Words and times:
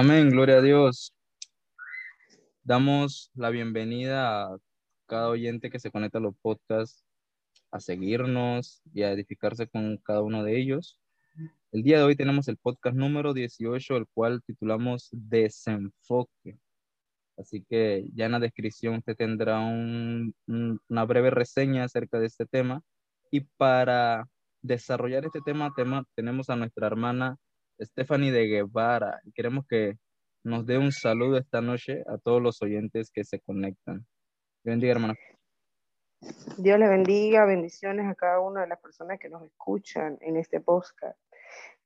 Amén, 0.00 0.30
gloria 0.30 0.58
a 0.58 0.60
Dios. 0.60 1.12
Damos 2.62 3.32
la 3.34 3.50
bienvenida 3.50 4.44
a 4.44 4.58
cada 5.06 5.28
oyente 5.28 5.70
que 5.70 5.80
se 5.80 5.90
conecta 5.90 6.18
a 6.18 6.20
los 6.20 6.36
podcasts 6.40 7.04
a 7.72 7.80
seguirnos 7.80 8.80
y 8.94 9.02
a 9.02 9.10
edificarse 9.10 9.66
con 9.66 9.96
cada 9.96 10.22
uno 10.22 10.44
de 10.44 10.56
ellos. 10.56 11.00
El 11.72 11.82
día 11.82 11.98
de 11.98 12.04
hoy 12.04 12.14
tenemos 12.14 12.46
el 12.46 12.58
podcast 12.58 12.94
número 12.94 13.34
18, 13.34 13.96
el 13.96 14.06
cual 14.14 14.40
titulamos 14.46 15.08
Desenfoque. 15.10 16.60
Así 17.36 17.66
que 17.68 18.06
ya 18.14 18.26
en 18.26 18.32
la 18.32 18.38
descripción 18.38 18.98
usted 18.98 19.16
tendrá 19.16 19.58
una 19.58 21.04
breve 21.06 21.30
reseña 21.30 21.82
acerca 21.82 22.20
de 22.20 22.26
este 22.26 22.46
tema. 22.46 22.82
Y 23.32 23.40
para 23.56 24.28
desarrollar 24.62 25.24
este 25.24 25.40
tema, 25.40 25.74
tema 25.74 26.04
tenemos 26.14 26.50
a 26.50 26.54
nuestra 26.54 26.86
hermana 26.86 27.36
Stephanie 27.80 28.32
de 28.32 28.46
Guevara. 28.46 29.20
Queremos 29.34 29.66
que 29.68 29.98
nos 30.44 30.66
dé 30.66 30.78
un 30.78 30.92
saludo 30.92 31.38
esta 31.38 31.60
noche 31.60 32.02
a 32.06 32.18
todos 32.18 32.42
los 32.42 32.62
oyentes 32.62 33.10
que 33.10 33.24
se 33.24 33.40
conectan. 33.40 34.06
Dios 34.62 34.74
bendiga, 34.74 34.92
hermana. 34.92 35.14
Dios 36.56 36.78
le 36.78 36.88
bendiga, 36.88 37.44
bendiciones 37.44 38.06
a 38.06 38.14
cada 38.14 38.40
una 38.40 38.62
de 38.62 38.68
las 38.68 38.80
personas 38.80 39.18
que 39.20 39.28
nos 39.28 39.42
escuchan 39.44 40.18
en 40.20 40.36
este 40.36 40.60
podcast. 40.60 41.18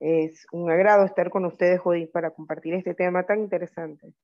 Es 0.00 0.46
un 0.52 0.70
agrado 0.70 1.04
estar 1.04 1.30
con 1.30 1.44
ustedes 1.44 1.80
hoy 1.84 2.06
para 2.06 2.30
compartir 2.30 2.74
este 2.74 2.94
tema 2.94 3.24
tan 3.24 3.40
interesante. 3.40 4.14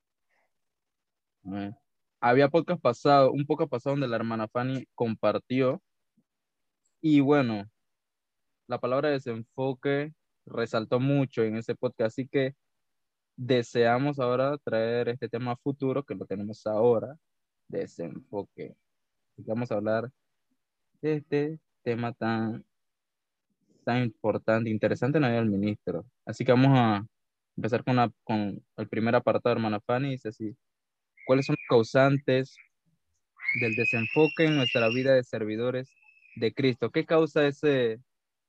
Había 2.21 2.49
podcast 2.49 2.81
pasado, 2.81 3.31
un 3.33 3.47
poco 3.47 3.69
pasado 3.69 3.95
donde 3.95 4.09
la 4.09 4.17
hermana 4.17 4.49
Fanny 4.49 4.87
compartió 4.95 5.81
y 7.01 7.21
bueno, 7.21 7.65
la 8.67 8.79
palabra 8.81 9.11
desenfoque 9.11 10.13
resaltó 10.49 11.01
mucho 11.01 11.43
en 11.43 11.57
ese 11.57 11.75
podcast, 11.75 12.15
así 12.15 12.29
que 12.29 12.55
deseamos 13.37 14.19
ahora 14.19 14.59
traer 14.59 15.09
este 15.09 15.29
tema 15.29 15.57
futuro 15.57 16.03
que 16.03 16.15
lo 16.15 16.27
tenemos 16.27 16.67
ahora, 16.67 17.17
desenfoque. 17.69 18.75
vamos 19.39 19.71
a 19.71 19.77
hablar 19.77 20.11
de 21.01 21.17
este 21.17 21.61
tema 21.83 22.13
tan, 22.13 22.65
tan 23.85 24.03
importante, 24.03 24.71
interesante 24.71 25.19
en 25.19 25.23
la 25.23 25.29
vida 25.29 25.41
del 25.41 25.51
ministro. 25.51 26.05
Así 26.27 26.45
que 26.45 26.53
vamos 26.53 26.73
a 26.77 27.07
empezar 27.57 27.85
con, 27.85 27.97
la, 27.97 28.11
con 28.25 28.61
el 28.77 28.89
primer 28.89 29.15
apartado, 29.15 29.55
hermana 29.55 29.81
Fanny, 29.81 30.11
dice 30.11 30.31
así, 30.31 30.57
¿cuáles 31.27 31.47
son 31.47 31.55
los 31.55 31.67
causantes 31.69 32.57
del 33.61 33.75
desenfoque 33.77 34.47
en 34.47 34.57
nuestra 34.57 34.89
vida 34.89 35.15
de 35.15 35.23
servidores 35.23 35.91
de 36.37 36.53
Cristo? 36.53 36.91
¿Qué 36.91 37.07
causa 37.07 37.47
ese 37.47 38.01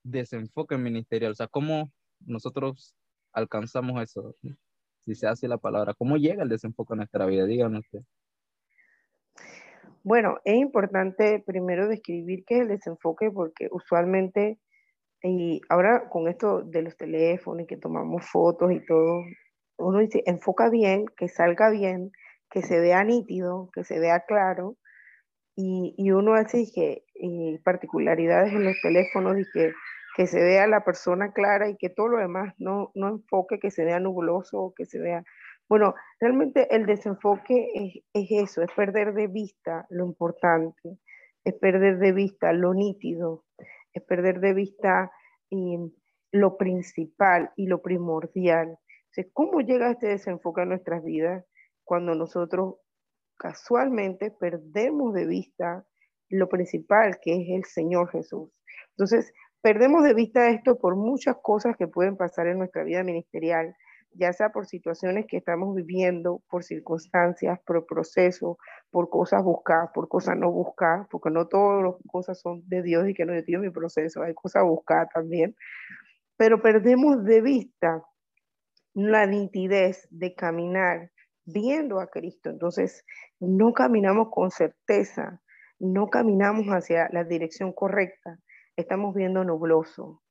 desenfoque 0.04 0.78
ministerial? 0.78 1.32
O 1.32 1.36
sea, 1.36 1.48
¿cómo 1.48 1.92
nosotros 2.20 2.96
alcanzamos 3.34 4.02
eso? 4.02 4.36
Si 5.06 5.16
se 5.16 5.28
hace 5.28 5.48
la 5.48 5.58
palabra, 5.58 5.94
¿cómo 5.94 6.18
llega 6.18 6.44
el 6.44 6.50
desenfoque 6.50 6.94
a 6.94 6.98
nuestra 6.98 7.26
vida? 7.26 7.46
Díganos. 7.46 7.86
Bueno, 10.04 10.38
es 10.46 10.56
importante 10.56 11.44
primero 11.46 11.88
describir 11.88 12.44
qué 12.46 12.56
es 12.56 12.62
el 12.62 12.68
desenfoque 12.70 13.32
porque 13.32 13.68
usualmente, 13.72 14.60
y 15.22 15.62
ahora 15.70 16.10
con 16.10 16.28
esto 16.28 16.62
de 16.62 16.84
los 16.84 16.96
teléfonos 16.96 17.64
y 17.64 17.68
que 17.68 17.78
tomamos 17.78 18.26
fotos 18.26 18.72
y 18.72 18.86
todo, 18.86 19.24
uno 19.78 20.00
dice, 20.00 20.24
enfoca 20.26 20.70
bien, 20.70 21.06
que 21.18 21.28
salga 21.28 21.70
bien, 21.70 22.12
que 22.50 22.62
se 22.62 22.80
vea 22.80 23.04
nítido, 23.04 23.70
que 23.74 23.84
se 23.84 24.00
vea 24.00 24.22
claro, 24.22 24.78
y, 25.56 25.94
y 25.98 26.12
uno 26.12 26.34
hace 26.34 26.66
que 26.74 27.04
particularidades 27.64 28.54
en 28.54 28.64
los 28.64 28.76
teléfonos 28.82 29.38
y 29.38 29.44
que, 29.52 29.74
que 30.20 30.28
se 30.28 30.44
vea 30.44 30.68
la 30.68 30.84
persona 30.84 31.32
clara 31.32 31.70
y 31.70 31.78
que 31.78 31.90
todo 31.90 32.10
lo 32.10 32.18
demás 32.18 32.54
no, 32.58 32.92
no 32.94 33.08
enfoque, 33.08 33.58
que 33.58 33.72
se 33.72 33.86
vea 33.86 34.02
nubloso, 34.02 34.74
que 34.76 34.86
se 34.86 35.00
vea... 35.00 35.24
Bueno, 35.70 35.96
realmente 36.20 36.76
el 36.76 36.86
desenfoque 36.86 37.70
es, 37.74 38.04
es 38.12 38.28
eso, 38.30 38.62
es 38.62 38.70
perder 38.74 39.14
de 39.14 39.28
vista 39.28 39.88
lo 39.90 40.06
importante, 40.06 41.00
es 41.46 41.54
perder 41.54 42.00
de 42.00 42.12
vista 42.12 42.52
lo 42.52 42.74
nítido, 42.74 43.46
es 43.94 44.04
perder 44.04 44.42
de 44.42 44.54
vista 44.54 45.10
em, 45.52 45.90
lo 46.34 46.58
principal 46.58 47.54
y 47.56 47.68
lo 47.68 47.82
primordial. 47.82 48.78
¿Cómo 49.32 49.62
llega 49.62 49.92
este 49.92 50.08
desenfoque 50.08 50.64
a 50.64 50.66
nuestras 50.66 51.02
vidas 51.02 51.46
cuando 51.86 52.14
nosotros 52.14 52.76
casualmente 53.38 54.32
perdemos 54.32 55.14
de 55.14 55.26
vista 55.26 55.86
lo 56.28 56.50
principal 56.50 57.20
que 57.22 57.42
es 57.42 57.50
el 57.52 57.64
Señor 57.64 58.12
Jesús. 58.12 58.50
Entonces, 58.92 59.32
perdemos 59.62 60.04
de 60.04 60.14
vista 60.14 60.50
esto 60.50 60.78
por 60.78 60.96
muchas 60.96 61.38
cosas 61.42 61.76
que 61.78 61.88
pueden 61.88 62.18
pasar 62.18 62.48
en 62.48 62.58
nuestra 62.58 62.84
vida 62.84 63.04
ministerial, 63.04 63.76
ya 64.14 64.34
sea 64.34 64.50
por 64.50 64.66
situaciones 64.66 65.26
que 65.28 65.38
estamos 65.38 65.76
viviendo, 65.76 66.42
por 66.50 66.64
circunstancias, 66.64 67.60
por 67.66 67.86
procesos, 67.86 68.58
por 68.90 69.10
cosas 69.10 69.44
buscadas, 69.44 69.92
por 69.94 70.08
cosas 70.08 70.38
no 70.38 70.52
buscadas, 70.52 71.08
porque 71.12 71.30
no 71.30 71.48
todas 71.48 71.84
las 71.84 71.96
cosas 72.08 72.40
son 72.40 72.68
de 72.68 72.82
Dios 72.82 73.08
y 73.08 73.14
que 73.14 73.26
no 73.26 73.34
de 73.34 73.58
mi 73.58 73.70
proceso, 73.70 74.24
hay 74.24 74.34
cosas 74.34 74.64
buscadas 74.64 75.10
también, 75.14 75.56
pero 76.38 76.62
perdemos 76.62 77.24
de 77.24 77.42
vista 77.42 78.04
la 78.94 79.26
nitidez 79.26 80.08
de 80.10 80.34
caminar 80.34 81.12
viendo 81.46 82.00
a 82.00 82.08
Cristo. 82.08 82.50
Entonces, 82.50 83.06
no 83.40 83.74
caminamos 83.74 84.30
con 84.32 84.52
certeza, 84.52 85.42
no 85.80 86.08
caminamos 86.08 86.68
hacia 86.68 87.10
la 87.12 87.24
dirección 87.24 87.74
correcta, 87.74 88.40
estamos 88.80 89.16
viendo 89.16 89.44
nubloso, 89.44 90.22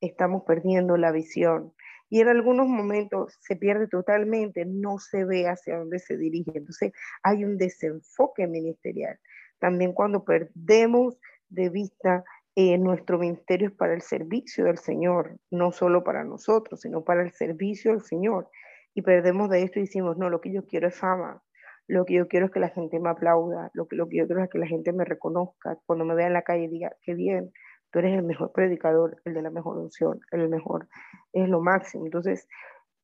estamos 0.00 0.42
perdiendo 0.46 0.96
la 0.96 1.12
visión. 1.12 1.72
Y 2.08 2.20
en 2.20 2.28
algunos 2.28 2.66
momentos 2.66 3.36
se 3.40 3.56
pierde 3.56 3.86
totalmente, 3.86 4.64
no 4.66 4.98
se 4.98 5.24
ve 5.24 5.48
hacia 5.48 5.78
dónde 5.78 6.00
se 6.00 6.16
dirige. 6.16 6.52
Entonces 6.54 6.92
hay 7.22 7.44
un 7.44 7.56
desenfoque 7.56 8.46
ministerial. 8.48 9.18
También 9.60 9.92
cuando 9.92 10.24
perdemos 10.24 11.18
de 11.48 11.68
vista 11.68 12.24
eh, 12.56 12.78
nuestro 12.78 13.18
ministerio 13.18 13.68
es 13.68 13.74
para 13.74 13.94
el 13.94 14.02
servicio 14.02 14.64
del 14.64 14.78
Señor, 14.78 15.38
no 15.50 15.70
solo 15.70 16.02
para 16.02 16.24
nosotros, 16.24 16.80
sino 16.80 17.04
para 17.04 17.22
el 17.22 17.32
servicio 17.32 17.92
del 17.92 18.02
Señor 18.02 18.48
y 18.94 19.02
perdemos 19.02 19.48
de 19.50 19.62
esto 19.62 19.78
y 19.78 19.82
decimos, 19.82 20.16
no, 20.16 20.30
lo 20.30 20.40
que 20.40 20.52
yo 20.52 20.66
quiero 20.66 20.88
es 20.88 20.96
fama, 20.96 21.42
lo 21.86 22.04
que 22.04 22.14
yo 22.14 22.28
quiero 22.28 22.46
es 22.46 22.52
que 22.52 22.60
la 22.60 22.68
gente 22.68 22.98
me 22.98 23.10
aplauda, 23.10 23.70
lo 23.74 23.86
que, 23.86 23.96
lo 23.96 24.08
que 24.08 24.18
yo 24.18 24.26
quiero 24.26 24.42
es 24.42 24.50
que 24.50 24.58
la 24.58 24.66
gente 24.66 24.92
me 24.92 25.04
reconozca, 25.04 25.78
cuando 25.86 26.04
me 26.04 26.14
vea 26.14 26.26
en 26.26 26.32
la 26.32 26.42
calle 26.42 26.68
diga, 26.68 26.92
qué 27.02 27.14
bien, 27.14 27.52
tú 27.90 27.98
eres 27.98 28.16
el 28.16 28.24
mejor 28.24 28.52
predicador, 28.52 29.20
el 29.24 29.34
de 29.34 29.42
la 29.42 29.50
mejor 29.50 29.78
unción, 29.78 30.20
el 30.30 30.48
mejor, 30.48 30.88
es 31.32 31.48
lo 31.48 31.60
máximo. 31.60 32.06
Entonces, 32.06 32.48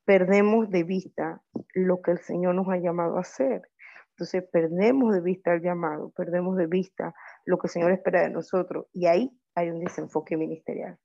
perdemos 0.04 0.70
de 0.70 0.84
vista 0.84 1.42
lo 1.74 2.00
que 2.00 2.12
el 2.12 2.18
Señor 2.18 2.54
nos 2.54 2.68
ha 2.68 2.78
llamado 2.78 3.16
a 3.16 3.20
hacer. 3.20 3.62
Entonces, 4.10 4.44
perdemos 4.50 5.14
de 5.14 5.20
vista 5.20 5.54
el 5.54 5.62
llamado, 5.62 6.10
perdemos 6.10 6.56
de 6.56 6.66
vista 6.66 7.14
lo 7.44 7.58
que 7.58 7.66
el 7.66 7.70
Señor 7.70 7.92
espera 7.92 8.22
de 8.22 8.30
nosotros 8.30 8.86
y 8.92 9.06
ahí 9.06 9.30
hay 9.54 9.70
un 9.70 9.80
desenfoque 9.80 10.36
ministerial. 10.36 10.98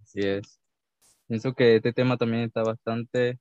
Así 0.00 0.20
es. 0.20 0.60
Pienso 1.26 1.54
que 1.54 1.76
este 1.76 1.92
tema 1.92 2.16
también 2.16 2.44
está 2.44 2.62
bastante 2.62 3.38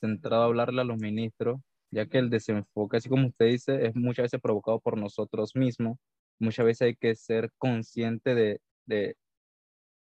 centrado 0.00 0.42
a 0.42 0.46
hablarle 0.46 0.82
a 0.82 0.84
los 0.84 0.98
ministros, 0.98 1.60
ya 1.90 2.06
que 2.06 2.18
el 2.18 2.30
desenfoque, 2.30 2.98
así 2.98 3.08
como 3.08 3.28
usted 3.28 3.46
dice, 3.46 3.86
es 3.86 3.96
muchas 3.96 4.24
veces 4.24 4.40
provocado 4.40 4.80
por 4.80 4.98
nosotros 4.98 5.56
mismos. 5.56 5.98
Muchas 6.38 6.66
veces 6.66 6.82
hay 6.82 6.96
que 6.96 7.14
ser 7.14 7.50
consciente 7.58 8.34
de, 8.34 8.60
de, 8.86 9.16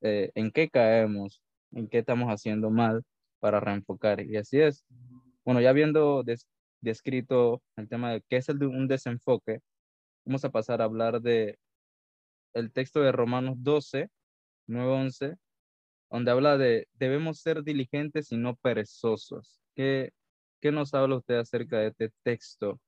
en 0.01 0.51
qué 0.51 0.69
caemos, 0.69 1.43
en 1.73 1.89
qué 1.89 1.99
estamos 1.99 2.29
haciendo 2.29 2.71
mal 2.71 3.03
para 3.41 3.61
reenfocar. 3.61 4.21
Y 4.21 4.37
así 4.37 4.61
es. 4.61 4.85
Bueno, 5.45 5.61
ya 5.61 5.71
habiendo 5.71 6.25
descrito 6.81 7.63
el 7.77 7.89
tema 7.89 8.13
de 8.13 8.23
qué 8.29 8.37
es 8.37 8.49
el 8.49 8.63
un 8.65 8.89
desenfoque, 8.89 9.61
vamos 10.25 10.45
a 10.45 10.51
pasar 10.51 10.81
a 10.81 10.85
hablar 10.85 11.21
de 11.21 11.59
el 12.55 12.73
texto 12.73 13.01
de 13.01 13.13
Romanos 13.13 13.57
12, 13.59 14.09
9, 14.67 14.91
11 14.93 15.37
donde 16.13 16.31
habla 16.31 16.59
de 16.59 16.89
debemos 16.93 17.41
ser 17.41 17.63
diligentes 17.63 18.33
y 18.33 18.37
no 18.37 18.55
perezosos. 18.57 19.63
¿Qué, 19.75 20.13
¿Qué 20.61 20.71
nos 20.71 20.93
habla 20.93 21.17
usted 21.17 21.37
acerca 21.37 21.79
de 21.79 21.89
este 21.89 22.13
texto? 22.23 22.79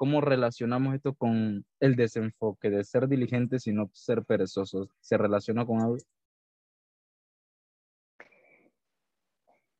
¿Cómo 0.00 0.22
relacionamos 0.22 0.94
esto 0.94 1.12
con 1.12 1.62
el 1.78 1.94
desenfoque 1.94 2.70
de 2.70 2.84
ser 2.84 3.06
diligentes 3.06 3.66
y 3.66 3.74
no 3.74 3.90
ser 3.92 4.24
perezosos? 4.24 4.88
¿Se 4.98 5.18
relaciona 5.18 5.66
con 5.66 5.78
algo? 5.82 5.98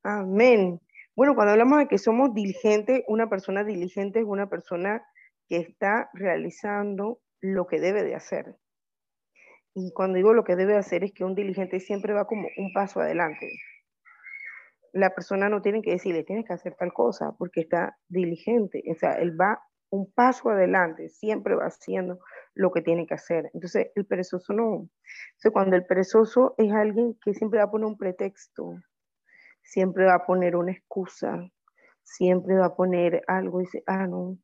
Amén. 0.02 0.78
Bueno, 1.16 1.34
cuando 1.34 1.52
hablamos 1.52 1.78
de 1.78 1.88
que 1.88 1.96
somos 1.96 2.34
diligentes, 2.34 3.02
una 3.08 3.30
persona 3.30 3.64
diligente 3.64 4.18
es 4.18 4.26
una 4.26 4.50
persona 4.50 5.02
que 5.48 5.56
está 5.56 6.10
realizando 6.12 7.22
lo 7.40 7.66
que 7.66 7.80
debe 7.80 8.04
de 8.04 8.14
hacer. 8.14 8.56
Y 9.72 9.90
cuando 9.94 10.16
digo 10.16 10.34
lo 10.34 10.44
que 10.44 10.54
debe 10.54 10.76
hacer 10.76 11.02
es 11.02 11.14
que 11.14 11.24
un 11.24 11.34
diligente 11.34 11.80
siempre 11.80 12.12
va 12.12 12.26
como 12.26 12.46
un 12.58 12.74
paso 12.74 13.00
adelante. 13.00 13.50
La 14.92 15.14
persona 15.14 15.48
no 15.48 15.62
tiene 15.62 15.80
que 15.80 15.92
decirle, 15.92 16.24
tienes 16.24 16.44
que 16.44 16.52
hacer 16.52 16.76
tal 16.78 16.92
cosa, 16.92 17.32
porque 17.38 17.62
está 17.62 17.96
diligente. 18.10 18.82
O 18.90 18.94
sea, 18.96 19.14
él 19.14 19.40
va 19.40 19.62
un 19.90 20.10
paso 20.12 20.50
adelante, 20.50 21.08
siempre 21.08 21.54
va 21.54 21.66
haciendo 21.66 22.20
lo 22.54 22.70
que 22.70 22.82
tiene 22.82 23.06
que 23.06 23.14
hacer. 23.14 23.50
Entonces, 23.54 23.88
el 23.94 24.06
perezoso 24.06 24.52
no. 24.52 24.88
Entonces, 25.30 25.52
cuando 25.52 25.76
el 25.76 25.86
perezoso 25.86 26.54
es 26.58 26.72
alguien 26.72 27.18
que 27.24 27.34
siempre 27.34 27.58
va 27.58 27.66
a 27.66 27.70
poner 27.70 27.86
un 27.86 27.98
pretexto, 27.98 28.76
siempre 29.62 30.04
va 30.04 30.14
a 30.14 30.26
poner 30.26 30.56
una 30.56 30.72
excusa, 30.72 31.50
siempre 32.02 32.56
va 32.56 32.66
a 32.66 32.76
poner 32.76 33.22
algo 33.26 33.60
y 33.60 33.64
dice, 33.64 33.82
ah, 33.86 34.06
no, 34.06 34.38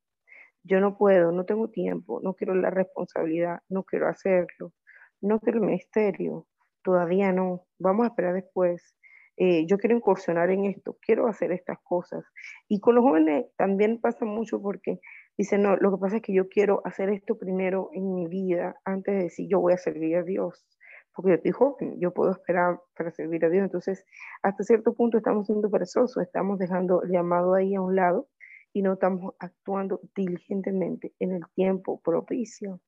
yo 0.63 0.81
no 0.81 0.97
puedo, 0.99 1.33
no 1.33 1.45
tengo 1.45 1.69
tiempo, 1.69 2.21
no 2.23 2.35
quiero 2.35 2.55
la 2.55 2.71
responsabilidad, 2.71 3.61
no 3.69 3.85
quiero 3.85 4.09
hacerlo, 4.09 4.73
no 5.21 5.39
quiero 5.41 5.61
el 5.61 5.67
ministerio, 5.67 6.47
todavía 6.83 7.33
no, 7.33 7.67
vamos 7.79 8.05
a 8.05 8.09
esperar 8.09 8.35
después. 8.35 8.95
Eh, 9.39 9.67
yo 9.67 9.77
quiero 9.77 9.95
incursionar 9.95 10.51
en 10.51 10.65
esto, 10.65 10.97
quiero 11.01 11.29
hacer 11.29 11.53
estas 11.53 11.79
cosas. 11.83 12.25
Y 12.69 12.81
con 12.81 12.95
los 12.95 13.05
jóvenes 13.05 13.47
también 13.57 14.01
pasa 14.01 14.25
mucho 14.25 14.63
porque 14.63 14.99
dicen, 15.37 15.63
no, 15.63 15.77
lo 15.77 15.91
que 15.93 16.01
pasa 16.01 16.17
es 16.17 16.23
que 16.23 16.33
yo 16.33 16.49
quiero 16.49 16.81
hacer 16.85 17.11
esto 17.11 17.39
primero 17.39 17.91
en 17.93 18.15
mi 18.15 18.27
vida 18.27 18.77
antes 18.85 19.15
de 19.15 19.23
decir 19.25 19.49
yo 19.49 19.61
voy 19.61 19.73
a 19.73 19.79
servir 19.79 20.17
a 20.17 20.23
Dios, 20.23 20.67
porque 21.15 21.31
yo 21.31 21.35
estoy 21.37 21.53
joven, 21.53 22.01
yo 22.01 22.13
puedo 22.13 22.33
esperar 22.33 22.81
para 22.97 23.11
servir 23.11 23.45
a 23.45 23.49
Dios. 23.49 23.65
Entonces, 23.65 24.05
hasta 24.43 24.65
cierto 24.65 24.95
punto 24.95 25.19
estamos 25.19 25.47
siendo 25.47 25.71
perezosos, 25.71 26.23
estamos 26.23 26.59
dejando 26.59 27.03
el 27.03 27.11
llamado 27.11 27.55
ahí 27.55 27.75
a 27.75 27.81
un 27.81 27.97
lado 27.97 28.29
y 28.73 28.83
no 28.83 28.95
estamos 28.95 29.35
actuando 29.39 30.01
diligentemente 30.15 31.15
en 31.19 31.33
el 31.33 31.43
tiempo 31.55 32.01
propicio. 32.03 32.81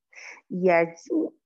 Y 0.48 0.68
allí 0.70 0.92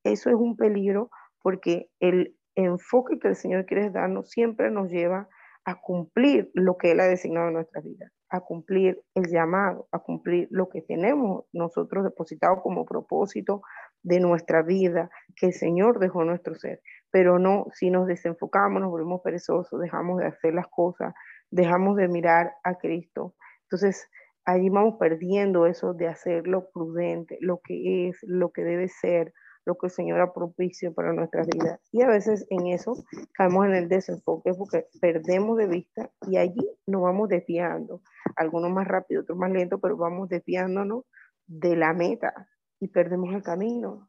eso 0.02 0.30
es 0.30 0.36
un 0.36 0.56
peligro 0.56 1.10
porque 1.40 1.90
el 2.00 2.36
enfoque 2.54 3.18
que 3.18 3.28
el 3.28 3.36
Señor 3.36 3.66
quiere 3.66 3.90
darnos 3.90 4.30
siempre 4.30 4.70
nos 4.70 4.90
lleva 4.90 5.28
a 5.64 5.80
cumplir 5.80 6.50
lo 6.54 6.76
que 6.76 6.92
Él 6.92 7.00
ha 7.00 7.06
designado 7.06 7.48
en 7.48 7.54
nuestra 7.54 7.80
vida, 7.80 8.10
a 8.28 8.40
cumplir 8.40 9.00
el 9.14 9.26
llamado, 9.28 9.88
a 9.92 10.00
cumplir 10.00 10.48
lo 10.50 10.68
que 10.68 10.82
tenemos 10.82 11.44
nosotros 11.52 12.04
depositado 12.04 12.62
como 12.62 12.84
propósito 12.84 13.62
de 14.02 14.20
nuestra 14.20 14.62
vida, 14.62 15.10
que 15.36 15.46
el 15.46 15.52
Señor 15.52 15.98
dejó 16.00 16.24
nuestro 16.24 16.54
ser. 16.54 16.80
Pero 17.10 17.38
no, 17.38 17.66
si 17.74 17.90
nos 17.90 18.06
desenfocamos, 18.06 18.80
nos 18.80 18.90
volvemos 18.90 19.20
perezosos, 19.22 19.80
dejamos 19.80 20.18
de 20.18 20.26
hacer 20.26 20.54
las 20.54 20.66
cosas, 20.68 21.14
dejamos 21.50 21.96
de 21.96 22.08
mirar 22.08 22.54
a 22.64 22.76
Cristo. 22.76 23.34
Entonces, 23.64 24.08
allí 24.44 24.68
vamos 24.68 24.96
perdiendo 24.98 25.66
eso 25.66 25.94
de 25.94 26.08
hacerlo 26.08 26.70
prudente, 26.72 27.38
lo 27.40 27.60
que 27.62 28.08
es, 28.08 28.18
lo 28.22 28.50
que 28.50 28.64
debe 28.64 28.88
ser, 28.88 29.32
lo 29.64 29.76
que 29.76 29.86
el 29.86 29.92
Señor 29.92 30.20
ha 30.20 30.32
propicio 30.32 30.92
para 30.92 31.12
nuestras 31.12 31.46
vidas. 31.48 31.80
Y 31.92 32.02
a 32.02 32.08
veces 32.08 32.46
en 32.50 32.66
eso 32.68 33.04
caemos 33.32 33.66
en 33.66 33.74
el 33.74 33.88
desenfoque 33.88 34.54
porque 34.54 34.86
perdemos 35.00 35.56
de 35.56 35.66
vista 35.66 36.10
y 36.28 36.36
allí 36.36 36.68
nos 36.86 37.02
vamos 37.02 37.28
desviando, 37.28 38.02
algunos 38.36 38.70
más 38.70 38.86
rápido, 38.88 39.22
otros 39.22 39.38
más 39.38 39.50
lento, 39.50 39.78
pero 39.78 39.96
vamos 39.96 40.28
desviándonos 40.28 41.04
de 41.46 41.76
la 41.76 41.92
meta 41.92 42.48
y 42.80 42.88
perdemos 42.88 43.34
el 43.34 43.42
camino, 43.42 44.08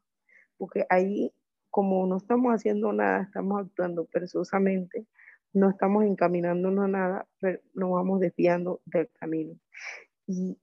porque 0.56 0.86
allí 0.88 1.32
como 1.70 2.06
no 2.06 2.18
estamos 2.18 2.52
haciendo 2.52 2.92
nada, 2.92 3.22
estamos 3.22 3.60
actuando 3.60 4.04
perezosamente, 4.04 5.08
no 5.52 5.70
estamos 5.70 6.04
encaminándonos 6.04 6.84
a 6.84 6.88
nada, 6.88 7.26
pero 7.40 7.58
nos 7.74 7.90
vamos 7.90 8.20
desviando 8.20 8.80
del 8.84 9.10
camino. 9.18 9.54
Y 10.26 10.56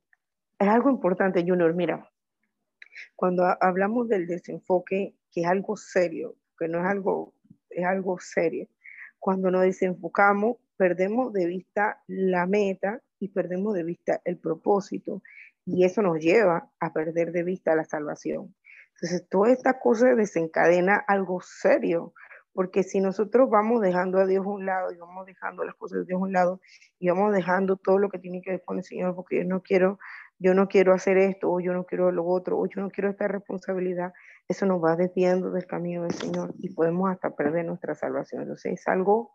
es 0.59 0.67
algo 0.67 0.89
importante, 0.89 1.43
Junior, 1.45 1.73
mira, 1.73 2.10
cuando 3.15 3.43
hablamos 3.59 4.07
del 4.07 4.27
desenfoque, 4.27 5.15
que 5.31 5.41
es 5.41 5.47
algo 5.47 5.77
serio, 5.77 6.35
que 6.57 6.67
no 6.67 6.79
es 6.79 6.85
algo, 6.85 7.33
es 7.69 7.85
algo 7.85 8.19
serio, 8.19 8.67
cuando 9.19 9.51
nos 9.51 9.61
desenfocamos, 9.61 10.57
perdemos 10.77 11.31
de 11.33 11.45
vista 11.45 12.01
la 12.07 12.45
meta 12.47 13.01
y 13.19 13.29
perdemos 13.29 13.75
de 13.75 13.83
vista 13.83 14.21
el 14.25 14.37
propósito, 14.37 15.21
y 15.65 15.85
eso 15.85 16.01
nos 16.01 16.19
lleva 16.19 16.71
a 16.79 16.91
perder 16.91 17.31
de 17.31 17.43
vista 17.43 17.75
la 17.75 17.85
salvación. 17.85 18.55
Entonces, 18.95 19.27
toda 19.29 19.51
esta 19.51 19.79
cosa 19.79 20.15
desencadena 20.15 20.95
algo 21.07 21.41
serio, 21.41 22.13
porque 22.53 22.83
si 22.83 22.99
nosotros 22.99 23.49
vamos 23.49 23.81
dejando 23.81 24.19
a 24.19 24.25
Dios 24.25 24.45
a 24.45 24.49
un 24.49 24.65
lado 24.65 24.91
y 24.91 24.97
vamos 24.97 25.25
dejando 25.25 25.63
las 25.63 25.75
cosas 25.75 25.99
de 25.99 26.05
Dios 26.05 26.19
a 26.19 26.23
un 26.23 26.33
lado 26.33 26.61
y 26.99 27.09
vamos 27.09 27.33
dejando 27.33 27.77
todo 27.77 27.97
lo 27.97 28.09
que 28.09 28.19
tiene 28.19 28.41
que 28.41 28.51
ver 28.51 28.63
con 28.65 28.77
el 28.77 28.83
Señor, 28.83 29.15
porque 29.15 29.37
yo 29.37 29.43
no 29.45 29.61
quiero, 29.61 29.99
yo 30.41 30.55
no 30.55 30.67
quiero 30.67 30.93
hacer 30.93 31.17
esto, 31.17 31.51
o 31.51 31.59
yo 31.59 31.71
no 31.71 31.85
quiero 31.85 32.11
lo 32.11 32.25
otro, 32.25 32.57
o 32.57 32.65
yo 32.65 32.81
no 32.81 32.89
quiero 32.89 33.11
esta 33.11 33.27
responsabilidad, 33.27 34.11
eso 34.47 34.65
nos 34.65 34.83
va 34.83 34.95
desviando 34.95 35.51
del 35.51 35.67
camino 35.67 36.01
del 36.01 36.13
Señor 36.13 36.53
y 36.57 36.73
podemos 36.73 37.11
hasta 37.11 37.35
perder 37.35 37.65
nuestra 37.65 37.93
salvación. 37.93 38.41
Entonces 38.41 38.73
es 38.73 38.87
algo 38.87 39.33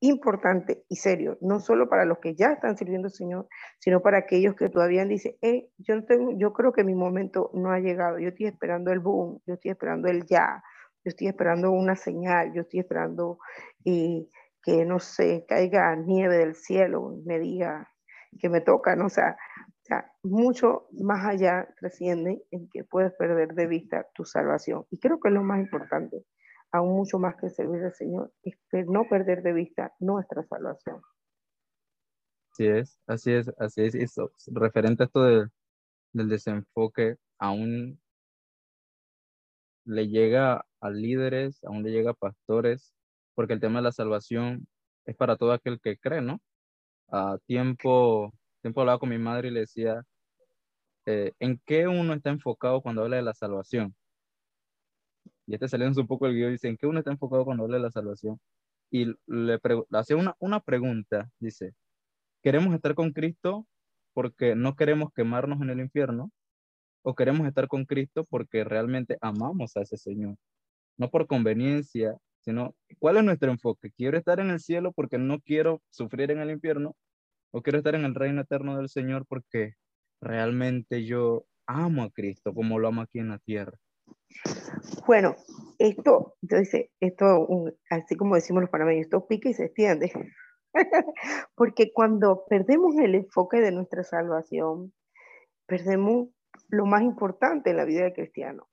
importante 0.00 0.84
y 0.88 0.96
serio, 0.96 1.38
no 1.40 1.60
solo 1.60 1.88
para 1.88 2.04
los 2.04 2.18
que 2.18 2.34
ya 2.34 2.52
están 2.52 2.76
sirviendo 2.76 3.06
al 3.06 3.12
Señor, 3.12 3.48
sino 3.78 4.00
para 4.00 4.18
aquellos 4.18 4.56
que 4.56 4.68
todavía 4.68 5.04
dicen, 5.04 5.36
hey, 5.40 5.70
yo, 5.78 6.04
tengo, 6.04 6.32
yo 6.36 6.52
creo 6.52 6.72
que 6.72 6.82
mi 6.82 6.94
momento 6.94 7.50
no 7.54 7.70
ha 7.70 7.78
llegado, 7.78 8.18
yo 8.18 8.28
estoy 8.28 8.46
esperando 8.46 8.92
el 8.92 8.98
boom, 8.98 9.40
yo 9.46 9.54
estoy 9.54 9.70
esperando 9.70 10.08
el 10.08 10.24
ya, 10.26 10.62
yo 11.04 11.10
estoy 11.10 11.28
esperando 11.28 11.70
una 11.70 11.94
señal, 11.94 12.52
yo 12.52 12.62
estoy 12.62 12.80
esperando 12.80 13.38
eh, 13.84 14.26
que, 14.62 14.84
no 14.84 14.98
sé, 14.98 15.46
caiga 15.48 15.94
nieve 15.94 16.36
del 16.36 16.56
cielo, 16.56 17.16
me 17.24 17.38
diga 17.38 17.88
que 18.40 18.48
me 18.48 18.60
toca, 18.60 18.94
¿no? 18.94 19.06
O 19.06 19.08
sea, 19.10 19.36
mucho 20.22 20.88
más 20.92 21.24
allá 21.26 21.68
trasciende 21.78 22.42
en 22.50 22.68
que 22.70 22.84
puedes 22.84 23.12
perder 23.14 23.54
de 23.54 23.66
vista 23.66 24.06
tu 24.14 24.24
salvación. 24.24 24.84
Y 24.90 24.98
creo 24.98 25.18
que 25.20 25.28
es 25.28 25.34
lo 25.34 25.42
más 25.42 25.60
importante, 25.60 26.24
aún 26.72 26.96
mucho 26.96 27.18
más 27.18 27.36
que 27.36 27.48
servir 27.48 27.82
al 27.84 27.94
Señor, 27.94 28.32
es 28.42 28.56
no 28.86 29.04
perder 29.08 29.42
de 29.42 29.52
vista 29.52 29.92
nuestra 29.98 30.42
salvación. 30.44 31.00
Así 32.52 32.66
es, 32.66 33.00
así 33.06 33.32
es, 33.32 33.50
así 33.58 33.82
es. 33.82 34.16
Referente 34.48 35.04
a 35.04 35.06
esto 35.06 35.22
del 35.22 36.28
desenfoque, 36.28 37.16
aún 37.38 38.00
le 39.84 40.08
llega 40.08 40.64
a 40.80 40.90
líderes, 40.90 41.62
aún 41.64 41.82
le 41.82 41.90
llega 41.90 42.10
a 42.10 42.14
pastores, 42.14 42.92
porque 43.34 43.54
el 43.54 43.60
tema 43.60 43.78
de 43.78 43.84
la 43.84 43.92
salvación 43.92 44.66
es 45.06 45.16
para 45.16 45.36
todo 45.36 45.52
aquel 45.52 45.80
que 45.80 45.96
cree, 45.96 46.20
¿no? 46.20 46.40
A 47.10 47.38
tiempo, 47.46 48.32
tiempo 48.60 48.80
hablaba 48.80 48.98
con 48.98 49.08
mi 49.10 49.18
madre 49.18 49.48
y 49.48 49.50
le 49.52 49.60
decía, 49.60 50.02
eh, 51.06 51.32
¿en 51.40 51.60
qué 51.64 51.88
uno 51.88 52.14
está 52.14 52.30
enfocado 52.30 52.82
cuando 52.82 53.02
habla 53.02 53.16
de 53.16 53.22
la 53.22 53.34
salvación? 53.34 53.94
Y 55.46 55.54
este 55.54 55.68
saliendo 55.68 56.00
un 56.00 56.06
poco 56.06 56.26
el 56.26 56.34
guion, 56.34 56.52
dice, 56.52 56.68
¿en 56.68 56.76
qué 56.76 56.86
uno 56.86 56.98
está 56.98 57.10
enfocado 57.10 57.44
cuando 57.44 57.64
habla 57.64 57.78
de 57.78 57.82
la 57.82 57.90
salvación? 57.90 58.38
Y 58.90 59.06
le, 59.26 59.58
le 59.62 59.98
hacía 59.98 60.16
una, 60.16 60.34
una 60.38 60.60
pregunta, 60.60 61.30
dice, 61.38 61.74
¿queremos 62.42 62.74
estar 62.74 62.94
con 62.94 63.12
Cristo 63.12 63.66
porque 64.14 64.54
no 64.54 64.76
queremos 64.76 65.12
quemarnos 65.14 65.60
en 65.62 65.70
el 65.70 65.80
infierno? 65.80 66.30
¿O 67.02 67.14
queremos 67.14 67.46
estar 67.46 67.68
con 67.68 67.86
Cristo 67.86 68.24
porque 68.28 68.64
realmente 68.64 69.18
amamos 69.20 69.76
a 69.76 69.82
ese 69.82 69.96
Señor? 69.96 70.36
no 70.98 71.10
por 71.10 71.26
conveniencia, 71.26 72.18
sino 72.40 72.74
cuál 72.98 73.16
es 73.16 73.24
nuestro 73.24 73.50
enfoque. 73.50 73.90
¿Quiero 73.96 74.18
estar 74.18 74.40
en 74.40 74.50
el 74.50 74.60
cielo 74.60 74.92
porque 74.92 75.16
no 75.16 75.40
quiero 75.40 75.80
sufrir 75.90 76.30
en 76.30 76.40
el 76.40 76.50
infierno? 76.50 76.94
¿O 77.50 77.62
quiero 77.62 77.78
estar 77.78 77.94
en 77.94 78.04
el 78.04 78.14
reino 78.14 78.42
eterno 78.42 78.76
del 78.76 78.88
Señor 78.88 79.26
porque 79.26 79.74
realmente 80.20 81.04
yo 81.04 81.44
amo 81.66 82.02
a 82.02 82.10
Cristo 82.10 82.54
como 82.54 82.78
lo 82.78 82.88
amo 82.88 83.02
aquí 83.02 83.18
en 83.18 83.28
la 83.28 83.38
tierra? 83.38 83.78
Bueno, 85.06 85.36
esto, 85.78 86.36
entonces, 86.42 86.90
esto, 87.00 87.48
así 87.90 88.16
como 88.16 88.34
decimos 88.34 88.62
los 88.62 88.70
panameños, 88.70 89.06
esto 89.06 89.26
pica 89.26 89.48
y 89.48 89.54
se 89.54 89.66
extiende. 89.66 90.12
porque 91.54 91.92
cuando 91.92 92.44
perdemos 92.48 92.96
el 92.98 93.14
enfoque 93.14 93.60
de 93.60 93.72
nuestra 93.72 94.04
salvación, 94.04 94.92
perdemos 95.66 96.28
lo 96.68 96.86
más 96.86 97.02
importante 97.02 97.70
en 97.70 97.76
la 97.76 97.84
vida 97.84 98.04
del 98.04 98.12
cristiano. 98.12 98.68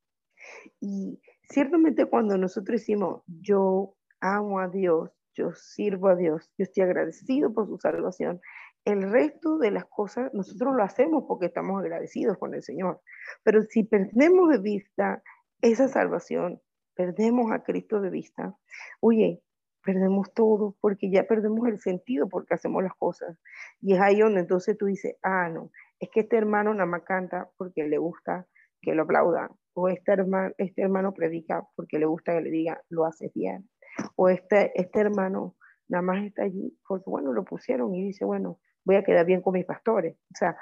Y 0.79 1.19
Ciertamente 1.49 2.05
cuando 2.05 2.37
nosotros 2.37 2.81
decimos, 2.81 3.21
yo 3.27 3.95
amo 4.19 4.59
a 4.59 4.67
Dios, 4.67 5.11
yo 5.33 5.51
sirvo 5.53 6.09
a 6.09 6.15
Dios, 6.15 6.51
yo 6.57 6.63
estoy 6.63 6.83
agradecido 6.83 7.53
por 7.53 7.67
su 7.67 7.77
salvación, 7.77 8.41
el 8.85 9.11
resto 9.11 9.57
de 9.57 9.71
las 9.71 9.85
cosas 9.85 10.31
nosotros 10.33 10.75
lo 10.75 10.83
hacemos 10.83 11.25
porque 11.27 11.47
estamos 11.47 11.81
agradecidos 11.81 12.37
con 12.37 12.53
el 12.53 12.61
Señor. 12.61 13.01
Pero 13.43 13.63
si 13.63 13.83
perdemos 13.83 14.49
de 14.49 14.59
vista 14.59 15.23
esa 15.61 15.87
salvación, 15.87 16.61
perdemos 16.95 17.51
a 17.51 17.63
Cristo 17.63 17.99
de 17.99 18.11
vista, 18.11 18.55
oye, 19.01 19.41
perdemos 19.83 20.33
todo 20.33 20.75
porque 20.81 21.11
ya 21.11 21.23
perdemos 21.23 21.67
el 21.67 21.79
sentido 21.79 22.29
porque 22.29 22.53
hacemos 22.53 22.83
las 22.83 22.95
cosas. 22.95 23.37
Y 23.81 23.95
es 23.95 24.01
ahí 24.01 24.19
donde 24.19 24.41
entonces 24.41 24.77
tú 24.77 24.85
dices, 24.85 25.15
ah, 25.23 25.49
no, 25.49 25.71
es 25.99 26.09
que 26.11 26.21
este 26.21 26.37
hermano 26.37 26.73
nada 26.73 26.85
más 26.85 27.03
canta 27.03 27.49
porque 27.57 27.87
le 27.87 27.97
gusta 27.97 28.47
que 28.81 28.93
lo 28.93 29.03
aplaudan, 29.03 29.49
o 29.73 29.89
este 29.89 30.11
hermano, 30.11 30.53
este 30.59 30.83
hermano 30.83 31.11
predica 31.11 31.67
porque 31.75 31.97
le 31.97 32.05
gusta 32.05 32.33
que 32.33 32.41
le 32.41 32.51
diga, 32.51 32.81
lo 32.89 33.05
hace 33.05 33.31
bien, 33.33 33.67
o 34.15 34.29
este, 34.29 34.79
este 34.79 34.99
hermano 34.99 35.55
nada 35.87 36.03
más 36.03 36.23
está 36.23 36.43
allí 36.43 36.77
porque, 36.87 37.09
bueno, 37.09 37.33
lo 37.33 37.43
pusieron 37.43 37.93
y 37.95 38.03
dice, 38.03 38.25
bueno, 38.25 38.59
voy 38.85 38.95
a 38.95 39.03
quedar 39.03 39.25
bien 39.25 39.41
con 39.41 39.53
mis 39.53 39.65
pastores. 39.65 40.15
O 40.33 40.37
sea, 40.37 40.55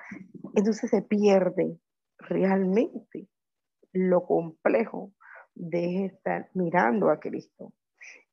entonces 0.55 0.89
se 0.89 1.01
pierde 1.01 1.77
realmente 2.17 3.27
lo 3.91 4.25
complejo 4.25 5.13
de 5.53 6.05
estar 6.05 6.49
mirando 6.53 7.09
a 7.09 7.19
Cristo. 7.19 7.73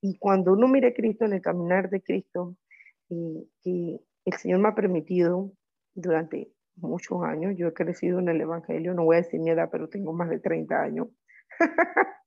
Y 0.00 0.16
cuando 0.18 0.52
uno 0.52 0.68
mira 0.68 0.88
a 0.88 0.94
Cristo 0.94 1.26
en 1.26 1.34
el 1.34 1.42
caminar 1.42 1.90
de 1.90 2.02
Cristo, 2.02 2.56
y, 3.10 3.50
que 3.62 4.00
el 4.24 4.32
Señor 4.38 4.60
me 4.60 4.68
ha 4.68 4.74
permitido 4.74 5.52
durante 5.94 6.52
muchos 6.76 7.22
años. 7.22 7.54
Yo 7.56 7.68
he 7.68 7.74
crecido 7.74 8.20
en 8.20 8.28
el 8.28 8.40
Evangelio, 8.40 8.94
no 8.94 9.04
voy 9.04 9.16
a 9.16 9.22
decir 9.22 9.40
mi 9.40 9.50
edad, 9.50 9.68
pero 9.70 9.88
tengo 9.88 10.12
más 10.12 10.30
de 10.30 10.38
30 10.38 10.80
años. 10.80 11.08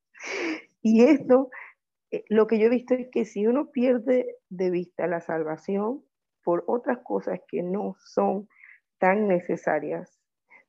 y 0.82 1.04
esto, 1.04 1.50
eh, 2.12 2.26
lo 2.30 2.48
que 2.48 2.60
yo 2.60 2.66
he 2.68 2.70
visto 2.70 2.94
es 2.94 3.08
que 3.12 3.26
si 3.26 3.48
uno 3.48 3.72
pierde 3.72 4.38
de 4.50 4.70
vista 4.70 5.08
la 5.08 5.22
salvación, 5.22 6.04
por 6.44 6.64
otras 6.68 7.00
cosas 7.00 7.40
que 7.48 7.64
no 7.64 7.96
son 8.00 8.48
tan 9.00 9.28
necesarias 9.28 10.24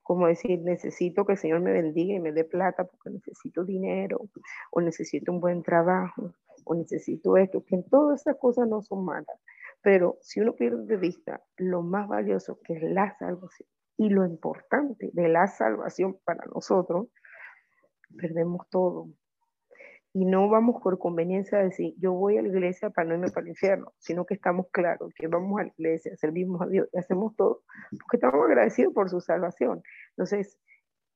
como 0.04 0.26
decir, 0.26 0.60
necesito 0.60 1.24
que 1.24 1.32
el 1.32 1.38
Señor 1.38 1.60
me 1.60 1.72
bendiga 1.72 2.14
y 2.14 2.20
me 2.20 2.30
dé 2.30 2.44
plata 2.44 2.84
porque 2.84 3.08
necesito 3.08 3.64
dinero, 3.64 4.28
o 4.70 4.80
necesito 4.82 5.32
un 5.32 5.40
buen 5.40 5.62
trabajo, 5.62 6.34
o 6.64 6.74
necesito 6.74 7.38
esto, 7.38 7.64
que 7.64 7.82
todas 7.90 8.20
esas 8.20 8.36
cosas 8.36 8.68
no 8.68 8.82
son 8.82 9.06
malas. 9.06 9.40
Pero 9.80 10.18
si 10.20 10.40
uno 10.40 10.54
pierde 10.54 10.84
de 10.84 10.98
vista 10.98 11.42
lo 11.56 11.82
más 11.82 12.06
valioso 12.06 12.60
que 12.62 12.74
es 12.74 12.82
la 12.82 13.16
salvación 13.18 13.66
y 13.96 14.10
lo 14.10 14.26
importante 14.26 15.08
de 15.14 15.28
la 15.28 15.46
salvación 15.46 16.18
para 16.22 16.44
nosotros, 16.54 17.08
perdemos 18.14 18.68
todo 18.68 19.08
y 20.14 20.25
no 20.25 20.49
vamos 20.49 20.80
por 20.80 20.97
conveniencia 20.99 21.59
a 21.59 21.64
decir, 21.64 21.92
yo 21.99 22.12
voy 22.12 22.38
a 22.38 22.42
la 22.42 22.49
iglesia 22.49 22.88
para 22.90 23.09
no 23.09 23.14
irme 23.14 23.33
para 23.33 23.42
el 23.42 23.49
infierno, 23.49 23.92
sino 23.99 24.25
que 24.25 24.35
estamos 24.35 24.66
claros 24.71 25.12
que 25.12 25.26
vamos 25.26 25.61
a 25.61 25.64
la 25.64 25.73
iglesia, 25.76 26.16
servimos 26.16 26.62
a 26.62 26.66
Dios 26.66 26.88
y 26.92 26.99
hacemos 26.99 27.35
todo 27.35 27.62
porque 27.90 28.18
estamos 28.18 28.44
agradecidos 28.44 28.94
por 28.94 29.11
su 29.11 29.21
salvación. 29.21 29.83
Entonces, 30.11 30.56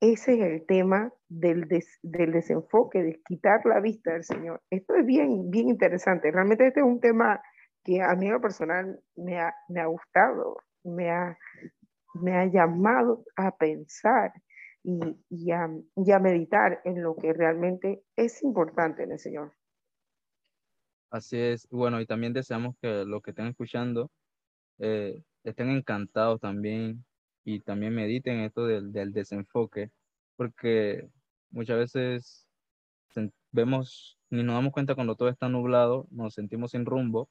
ese 0.01 0.35
es 0.35 0.41
el 0.41 0.67
tema 0.67 1.13
del, 1.29 1.69
del 2.03 2.33
desenfoque, 2.33 3.05
de 3.05 3.23
quitar 3.25 3.65
la 3.67 3.79
vista 3.79 4.13
del 4.13 4.25
Señor. 4.25 4.61
Esto 4.69 4.97
es 4.97 5.07
bien, 5.07 5.49
bien 5.49 5.69
interesante. 5.69 6.33
Realmente 6.33 6.67
este 6.67 6.81
es 6.81 6.87
un 6.87 7.01
tema 7.01 7.41
que 7.85 8.03
a 8.03 8.17
mí 8.17 8.29
lo 8.29 8.41
personal 8.41 9.01
me 9.15 9.39
ha, 9.39 9.55
me 9.69 9.81
ha 9.81 9.87
gustado, 9.87 10.57
me 10.83 11.09
ha, 11.11 11.39
me 12.15 12.37
ha 12.37 12.47
llamado 12.47 13.23
a 13.37 13.57
pensar 13.57 14.33
y, 14.83 15.51
a, 15.51 16.19
meditar 16.19 16.81
en 16.85 17.03
lo 17.03 17.17
que 17.17 17.33
realmente 17.33 18.03
es 18.17 18.43
importante 18.43 19.03
en 19.03 19.13
el 19.13 19.19
Señor. 19.19 19.53
Así 21.11 21.39
es. 21.39 21.69
Bueno, 21.71 22.01
y 22.01 22.07
también 22.07 22.33
deseamos 22.33 22.77
que 22.81 23.05
los 23.05 23.23
que 23.23 23.31
estén 23.31 23.47
escuchando 23.47 24.11
eh, 24.79 25.23
estén 25.43 25.71
encantados 25.71 26.41
también 26.41 27.05
y 27.45 27.61
también 27.61 27.95
mediten 27.95 28.41
esto 28.41 28.67
del, 28.67 28.93
del 28.93 29.13
desenfoque, 29.13 29.91
porque 30.37 31.09
muchas 31.51 31.79
veces 31.79 32.47
vemos, 33.53 34.19
ni 34.31 34.43
nos 34.43 34.55
damos 34.55 34.73
cuenta 34.73 34.95
cuando 34.95 35.17
todo 35.17 35.29
está 35.29 35.49
nublado, 35.49 36.07
nos 36.11 36.35
sentimos 36.35 36.73
sin 36.73 36.85
rumbo 36.85 37.31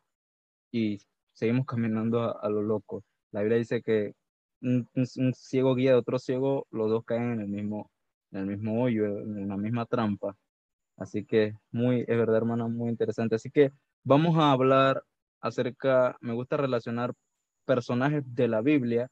y 0.72 1.00
seguimos 1.34 1.66
caminando 1.68 2.22
a, 2.22 2.32
a 2.32 2.50
lo 2.50 2.62
loco. 2.64 3.04
La 3.32 3.42
Biblia 3.42 3.60
dice 3.60 3.82
que 3.82 4.16
un, 4.62 4.88
ciego 5.34 5.76
guía 5.76 5.92
de 5.92 5.98
otro 5.98 6.20
ciego, 6.20 6.68
los 6.72 6.90
dos 6.90 7.04
caen 7.06 7.34
en 7.34 7.42
el 7.42 7.48
mismo, 7.48 7.92
en 8.32 8.40
el 8.42 8.46
mismo 8.48 8.82
hoyo, 8.84 9.06
en 9.06 9.48
la 9.48 9.58
misma 9.58 9.86
trampa. 9.86 10.36
Así 10.98 11.26
que 11.26 11.54
muy, 11.72 12.02
es 12.02 12.08
verdad, 12.08 12.38
hermana, 12.38 12.68
muy 12.68 12.90
interesante. 12.90 13.36
Así 13.36 13.52
que 13.52 13.72
vamos 14.04 14.38
a 14.38 14.52
hablar 14.52 15.04
acerca, 15.42 16.18
me 16.22 16.34
gusta 16.34 16.58
relacionar 16.58 17.14
personajes 17.66 18.24
de 18.26 18.48
la 18.48 18.62
Biblia 18.62 19.10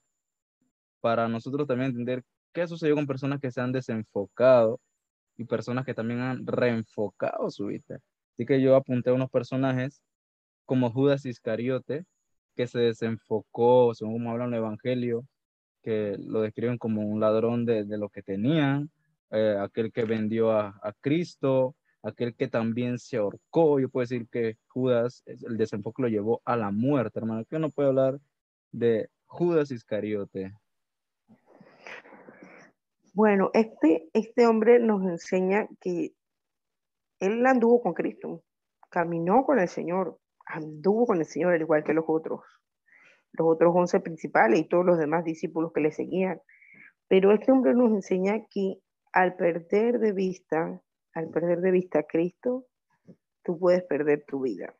para 1.01 1.27
nosotros 1.27 1.67
también 1.67 1.91
entender 1.91 2.23
qué 2.53 2.67
sucedió 2.67 2.95
con 2.95 3.05
personas 3.07 3.39
que 3.39 3.51
se 3.51 3.61
han 3.61 3.71
desenfocado 3.71 4.79
y 5.37 5.45
personas 5.45 5.85
que 5.85 5.93
también 5.93 6.21
han 6.21 6.47
reenfocado 6.47 7.51
su 7.51 7.67
vida. 7.67 7.99
Así 8.33 8.45
que 8.45 8.61
yo 8.61 8.75
apunté 8.75 9.11
unos 9.11 9.29
personajes 9.29 10.01
como 10.65 10.91
Judas 10.91 11.25
Iscariote, 11.25 12.05
que 12.55 12.67
se 12.67 12.79
desenfocó, 12.79 13.93
según 13.93 14.13
como 14.15 14.31
habla 14.31 14.45
el 14.45 14.53
Evangelio, 14.55 15.25
que 15.85 16.17
lo 16.17 16.41
describen 16.41 16.79
como 16.79 17.03
un 17.03 17.19
ladrón 17.19 17.63
de, 17.63 17.85
lo 17.85 18.09
que 18.09 18.23
tenían, 18.23 18.89
eh, 19.29 19.55
aquel 19.59 19.91
que 19.91 20.03
vendió 20.03 20.51
a, 20.51 20.95
Cristo, 20.99 21.75
aquel 22.01 22.35
que 22.35 22.47
también 22.47 22.97
se 22.97 23.17
ahorcó. 23.17 23.79
Yo 23.79 23.87
puedo 23.89 24.01
decir 24.01 24.27
que 24.31 24.57
Judas, 24.67 25.21
el 25.27 25.57
desenfoque 25.57 26.01
lo 26.01 26.07
llevó 26.07 26.41
a 26.43 26.57
la 26.57 26.71
muerte, 26.71 27.19
hermano. 27.19 27.45
¿Qué 27.47 27.59
no 27.59 27.69
puede 27.69 27.89
hablar 27.89 28.19
de 28.71 29.09
Judas 29.27 29.69
Iscariote? 29.69 30.55
Bueno, 33.13 33.51
este, 33.53 34.09
este 34.13 34.47
hombre 34.47 34.79
nos 34.79 35.03
enseña 35.03 35.67
que 35.79 36.15
él 37.19 37.45
anduvo 37.45 37.83
con 37.83 37.93
Cristo, 37.93 38.43
caminó 38.89 39.45
con 39.45 39.59
el 39.59 39.67
Señor, 39.67 40.17
anduvo 40.47 41.05
con 41.05 41.19
el 41.19 41.25
Señor 41.25 41.53
al 41.53 41.61
igual 41.61 41.83
que 41.83 41.93
los 41.93 42.05
otros 42.07 42.41
los 43.37 43.47
otros 43.47 43.73
once 43.75 43.99
principales 43.99 44.59
y 44.59 44.67
todos 44.67 44.85
los 44.85 44.97
demás 44.97 45.23
discípulos 45.23 45.71
que 45.73 45.81
le 45.81 45.91
seguían. 45.91 46.41
Pero 47.07 47.31
este 47.31 47.51
hombre 47.51 47.73
nos 47.73 47.91
enseña 47.91 48.45
que 48.49 48.79
al 49.11 49.35
perder 49.35 49.99
de 49.99 50.11
vista, 50.11 50.81
al 51.13 51.29
perder 51.29 51.61
de 51.61 51.71
vista 51.71 51.99
a 51.99 52.03
Cristo, 52.03 52.65
tú 53.43 53.57
puedes 53.59 53.83
perder 53.83 54.25
tu 54.25 54.41
vida. 54.41 54.75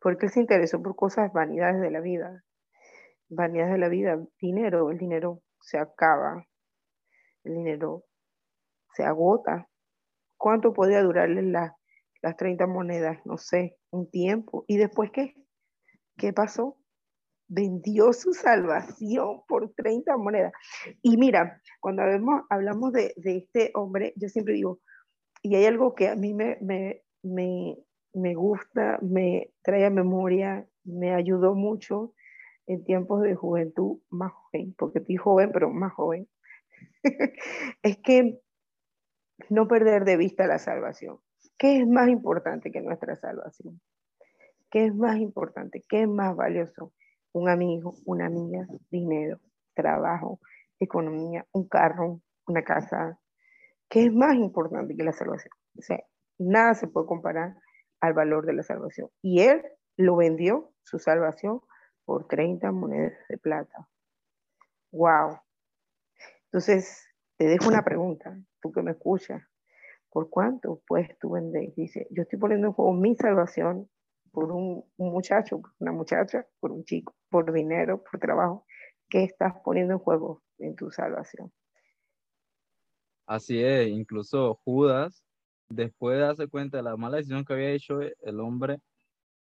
Porque 0.00 0.26
él 0.26 0.32
se 0.32 0.40
interesó 0.40 0.82
por 0.82 0.96
cosas 0.96 1.32
vanidades 1.32 1.80
de 1.80 1.90
la 1.90 2.00
vida. 2.00 2.44
Vanidades 3.28 3.72
de 3.72 3.78
la 3.78 3.88
vida, 3.88 4.18
dinero, 4.40 4.90
el 4.90 4.98
dinero 4.98 5.42
se 5.60 5.78
acaba, 5.78 6.46
el 7.44 7.54
dinero 7.54 8.04
se 8.94 9.04
agota. 9.04 9.68
¿Cuánto 10.36 10.72
podía 10.72 11.02
durarle 11.02 11.42
las, 11.42 11.72
las 12.22 12.36
30 12.36 12.66
monedas? 12.66 13.18
No 13.24 13.36
sé, 13.36 13.76
un 13.90 14.10
tiempo. 14.10 14.64
¿Y 14.66 14.78
después 14.78 15.10
qué? 15.12 15.34
¿Qué 16.16 16.32
pasó? 16.32 16.79
Vendió 17.50 18.12
su 18.12 18.32
salvación 18.32 19.42
por 19.48 19.74
30 19.74 20.16
monedas. 20.16 20.52
Y 21.02 21.16
mira, 21.16 21.60
cuando 21.80 22.02
hablamos 22.48 22.92
de, 22.92 23.12
este 23.24 23.72
hombre, 23.74 24.14
yo 24.16 24.28
siempre 24.28 24.54
digo, 24.54 24.80
y 25.42 25.56
hay 25.56 25.66
algo 25.66 25.94
que 25.94 26.08
a 26.08 26.14
mí 26.14 26.32
me, 26.32 26.58
me, 26.60 27.02
me, 28.12 28.34
gusta, 28.34 28.98
me 29.02 29.52
trae 29.62 29.84
a 29.84 29.90
memoria, 29.90 30.66
me 30.84 31.12
ayudó 31.12 31.54
mucho 31.54 32.14
en 32.66 32.84
tiempos 32.84 33.22
de 33.22 33.34
juventud 33.34 33.98
más 34.10 34.32
joven, 34.32 34.74
porque 34.78 35.00
estoy 35.00 35.16
joven, 35.16 35.50
pero 35.52 35.70
más 35.70 35.92
joven, 35.92 36.28
es 37.82 37.98
que 37.98 38.40
no 39.48 39.66
perder 39.66 40.04
de 40.04 40.16
vista 40.16 40.46
la 40.46 40.58
salvación. 40.58 41.18
¿Qué 41.58 41.80
es 41.80 41.88
más 41.88 42.08
importante 42.08 42.70
que 42.70 42.80
nuestra 42.80 43.16
salvación? 43.16 43.80
¿Qué 44.70 44.84
es 44.84 44.94
más 44.94 45.18
importante? 45.18 45.84
¿Qué 45.88 46.02
es 46.02 46.08
más 46.08 46.36
valioso? 46.36 46.92
Un 47.32 47.48
amigo, 47.48 47.94
una 48.04 48.26
amiga, 48.26 48.66
dinero, 48.90 49.38
trabajo, 49.74 50.40
economía, 50.78 51.46
un 51.52 51.68
carro, 51.68 52.20
una 52.46 52.62
casa. 52.62 53.18
¿Qué 53.88 54.06
es 54.06 54.12
más 54.12 54.34
importante 54.34 54.96
que 54.96 55.04
la 55.04 55.12
salvación? 55.12 55.52
O 55.78 55.82
sea, 55.82 56.02
nada 56.38 56.74
se 56.74 56.88
puede 56.88 57.06
comparar 57.06 57.56
al 58.00 58.12
valor 58.14 58.46
de 58.46 58.54
la 58.54 58.62
salvación. 58.62 59.08
Y 59.22 59.40
él 59.40 59.62
lo 59.96 60.16
vendió, 60.16 60.72
su 60.82 60.98
salvación, 60.98 61.60
por 62.04 62.26
30 62.26 62.72
monedas 62.72 63.12
de 63.28 63.38
plata. 63.38 63.88
¡Wow! 64.92 65.38
Entonces, 66.46 67.06
te 67.36 67.46
dejo 67.46 67.68
una 67.68 67.84
pregunta, 67.84 68.36
tú 68.60 68.72
que 68.72 68.82
me 68.82 68.92
escuchas. 68.92 69.42
¿Por 70.10 70.28
cuánto 70.28 70.82
puedes 70.88 71.16
tú 71.18 71.30
vender? 71.30 71.72
Dice, 71.76 72.08
yo 72.10 72.22
estoy 72.22 72.38
poniendo 72.38 72.66
en 72.66 72.72
juego 72.72 72.92
mi 72.92 73.14
salvación 73.14 73.88
por 74.32 74.52
un, 74.52 74.84
muchacho, 74.96 75.60
por 75.60 75.72
una 75.78 75.92
muchacha, 75.92 76.46
por 76.60 76.72
un 76.72 76.84
chico, 76.84 77.14
por 77.28 77.52
dinero, 77.52 78.02
por 78.02 78.20
trabajo, 78.20 78.66
¿qué 79.08 79.24
estás 79.24 79.54
poniendo 79.64 79.94
en 79.94 79.98
juego 79.98 80.42
en 80.58 80.76
tu 80.76 80.90
salvación? 80.90 81.52
Así 83.26 83.62
es, 83.62 83.88
incluso 83.88 84.60
Judas, 84.64 85.24
después 85.68 86.16
de 86.16 86.24
darse 86.24 86.48
cuenta 86.48 86.78
de 86.78 86.82
la 86.82 86.96
mala 86.96 87.18
decisión 87.18 87.44
que 87.44 87.52
había 87.52 87.70
hecho 87.70 88.00
el 88.00 88.40
hombre, 88.40 88.80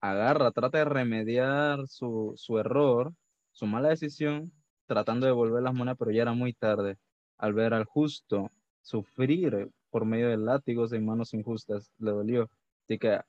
agarra, 0.00 0.50
trata 0.50 0.79
de 0.79 0.85
remediar 0.85 1.87
su, 1.87 2.35
su 2.37 2.59
error, 2.59 3.12
su 3.52 3.67
mala 3.67 3.91
decisión, 3.91 4.52
tratando 4.87 5.26
de 5.26 5.33
devolver 5.33 5.62
las 5.62 5.75
monedas, 5.75 5.97
pero 5.99 6.11
ya 6.11 6.23
era 6.23 6.35
muy 6.35 6.52
tarde. 6.52 6.99
Al 7.38 7.55
ver 7.55 7.73
al 7.75 7.85
justo 7.85 8.50
sufrir 8.83 9.71
por 9.91 10.05
medio 10.05 10.29
de 10.29 10.37
látigos 10.37 10.93
en 10.93 11.07
manos 11.07 11.35
injustas, 11.35 11.91
le 11.99 12.11
dolió. 12.11 12.50
Así 12.85 12.99
que 12.99 13.21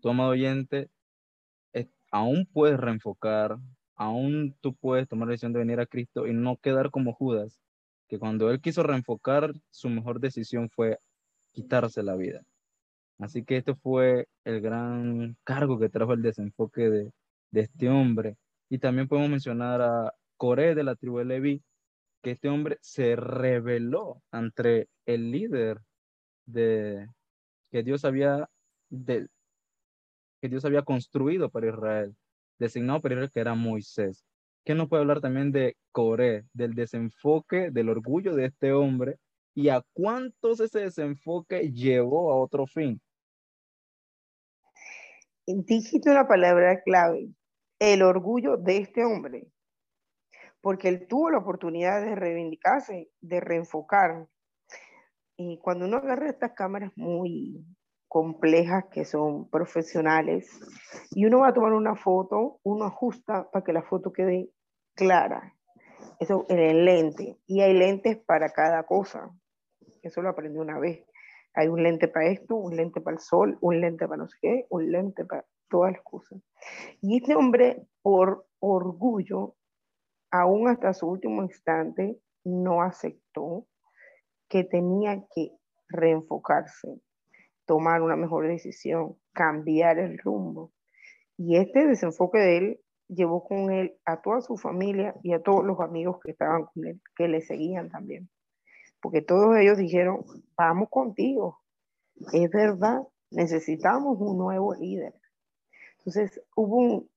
tu 0.00 0.10
amado 0.10 0.30
oyente, 0.30 0.90
aún 2.10 2.46
puedes 2.52 2.78
reenfocar, 2.78 3.56
aún 3.96 4.56
tú 4.60 4.74
puedes 4.74 5.08
tomar 5.08 5.28
la 5.28 5.32
decisión 5.32 5.52
de 5.52 5.60
venir 5.60 5.80
a 5.80 5.86
Cristo 5.86 6.26
y 6.26 6.32
no 6.32 6.56
quedar 6.56 6.90
como 6.90 7.14
Judas, 7.14 7.60
que 8.08 8.18
cuando 8.18 8.50
él 8.50 8.60
quiso 8.60 8.82
reenfocar, 8.82 9.52
su 9.70 9.88
mejor 9.88 10.20
decisión 10.20 10.68
fue 10.70 10.98
quitarse 11.52 12.02
la 12.02 12.16
vida. 12.16 12.42
Así 13.18 13.44
que 13.44 13.58
esto 13.58 13.76
fue 13.76 14.28
el 14.44 14.60
gran 14.60 15.36
cargo 15.44 15.78
que 15.78 15.90
trajo 15.90 16.14
el 16.14 16.22
desenfoque 16.22 16.88
de, 16.90 17.12
este 17.52 17.88
hombre. 17.88 18.36
Y 18.68 18.78
también 18.78 19.08
podemos 19.08 19.30
mencionar 19.30 19.82
a 19.82 20.14
Coré 20.36 20.74
de 20.74 20.84
la 20.84 20.94
tribu 20.96 21.18
de 21.18 21.24
Leví, 21.26 21.62
que 22.22 22.32
este 22.32 22.48
hombre 22.48 22.78
se 22.80 23.16
rebeló 23.16 24.22
ante 24.30 24.88
el 25.06 25.30
líder 25.30 25.80
de 26.46 27.08
que 27.70 27.82
Dios 27.82 28.04
había 28.04 28.48
de, 28.88 29.28
que 30.40 30.48
Dios 30.48 30.64
había 30.64 30.82
construido 30.82 31.50
para 31.50 31.68
Israel, 31.68 32.16
designado 32.58 33.00
para 33.00 33.14
Israel, 33.14 33.30
que 33.32 33.40
era 33.40 33.54
Moisés. 33.54 34.24
¿Qué 34.64 34.74
nos 34.74 34.88
puede 34.88 35.02
hablar 35.02 35.20
también 35.20 35.52
de 35.52 35.76
Coré, 35.92 36.44
del 36.52 36.74
desenfoque, 36.74 37.70
del 37.70 37.88
orgullo 37.88 38.34
de 38.34 38.46
este 38.46 38.72
hombre 38.72 39.18
y 39.54 39.68
a 39.68 39.82
cuántos 39.92 40.60
ese 40.60 40.80
desenfoque 40.80 41.72
llevó 41.72 42.32
a 42.32 42.36
otro 42.36 42.66
fin? 42.66 43.00
Dijiste 45.46 46.10
una 46.10 46.28
palabra 46.28 46.80
clave, 46.82 47.30
el 47.78 48.02
orgullo 48.02 48.56
de 48.56 48.78
este 48.78 49.04
hombre, 49.04 49.48
porque 50.60 50.88
él 50.88 51.06
tuvo 51.08 51.30
la 51.30 51.38
oportunidad 51.38 52.04
de 52.04 52.14
reivindicarse, 52.14 53.10
de 53.20 53.40
reenfocar. 53.40 54.28
Y 55.36 55.58
cuando 55.58 55.86
uno 55.86 55.96
agarra 55.96 56.28
estas 56.28 56.52
cámaras 56.52 56.92
muy 56.94 57.64
complejas 58.10 58.86
que 58.90 59.04
son 59.04 59.48
profesionales 59.50 60.50
y 61.12 61.26
uno 61.26 61.38
va 61.38 61.48
a 61.48 61.54
tomar 61.54 61.72
una 61.74 61.94
foto, 61.94 62.58
uno 62.64 62.84
ajusta 62.84 63.48
para 63.52 63.64
que 63.64 63.72
la 63.72 63.82
foto 63.82 64.12
quede 64.12 64.50
clara. 64.96 65.54
Eso 66.18 66.44
en 66.48 66.58
el 66.58 66.84
lente. 66.84 67.38
Y 67.46 67.60
hay 67.60 67.72
lentes 67.72 68.18
para 68.18 68.50
cada 68.50 68.82
cosa. 68.82 69.30
Eso 70.02 70.22
lo 70.22 70.28
aprendí 70.28 70.58
una 70.58 70.80
vez. 70.80 71.06
Hay 71.54 71.68
un 71.68 71.84
lente 71.84 72.08
para 72.08 72.26
esto, 72.26 72.56
un 72.56 72.74
lente 72.74 73.00
para 73.00 73.14
el 73.14 73.22
sol, 73.22 73.56
un 73.60 73.80
lente 73.80 74.08
para 74.08 74.22
no 74.22 74.28
sé 74.28 74.36
qué, 74.42 74.66
un 74.70 74.90
lente 74.90 75.24
para 75.24 75.46
todas 75.68 75.92
las 75.92 76.02
cosas. 76.02 76.42
Y 77.00 77.18
este 77.18 77.36
hombre, 77.36 77.86
por 78.02 78.44
orgullo, 78.58 79.54
aún 80.32 80.66
hasta 80.66 80.94
su 80.94 81.06
último 81.06 81.44
instante, 81.44 82.18
no 82.42 82.82
aceptó 82.82 83.68
que 84.48 84.64
tenía 84.64 85.24
que 85.32 85.52
reenfocarse, 85.88 87.00
tomar 87.70 88.02
una 88.02 88.16
mejor 88.16 88.48
decisión, 88.48 89.14
cambiar 89.32 90.00
el 90.00 90.18
rumbo. 90.18 90.72
Y 91.36 91.56
este 91.56 91.86
desenfoque 91.86 92.40
de 92.40 92.58
él 92.58 92.80
llevó 93.06 93.44
con 93.44 93.70
él 93.70 93.96
a 94.04 94.20
toda 94.22 94.40
su 94.40 94.56
familia 94.56 95.14
y 95.22 95.34
a 95.34 95.40
todos 95.40 95.64
los 95.64 95.78
amigos 95.78 96.18
que 96.20 96.32
estaban 96.32 96.64
con 96.64 96.84
él, 96.84 97.00
que 97.14 97.28
le 97.28 97.40
seguían 97.42 97.88
también. 97.88 98.28
Porque 99.00 99.22
todos 99.22 99.56
ellos 99.56 99.78
dijeron, 99.78 100.24
vamos 100.56 100.88
contigo. 100.90 101.60
Es 102.32 102.50
verdad, 102.50 103.02
necesitamos 103.30 104.18
un 104.18 104.36
nuevo 104.36 104.74
líder. 104.74 105.14
Entonces 105.98 106.42
hubo 106.56 106.76
un, 106.76 107.10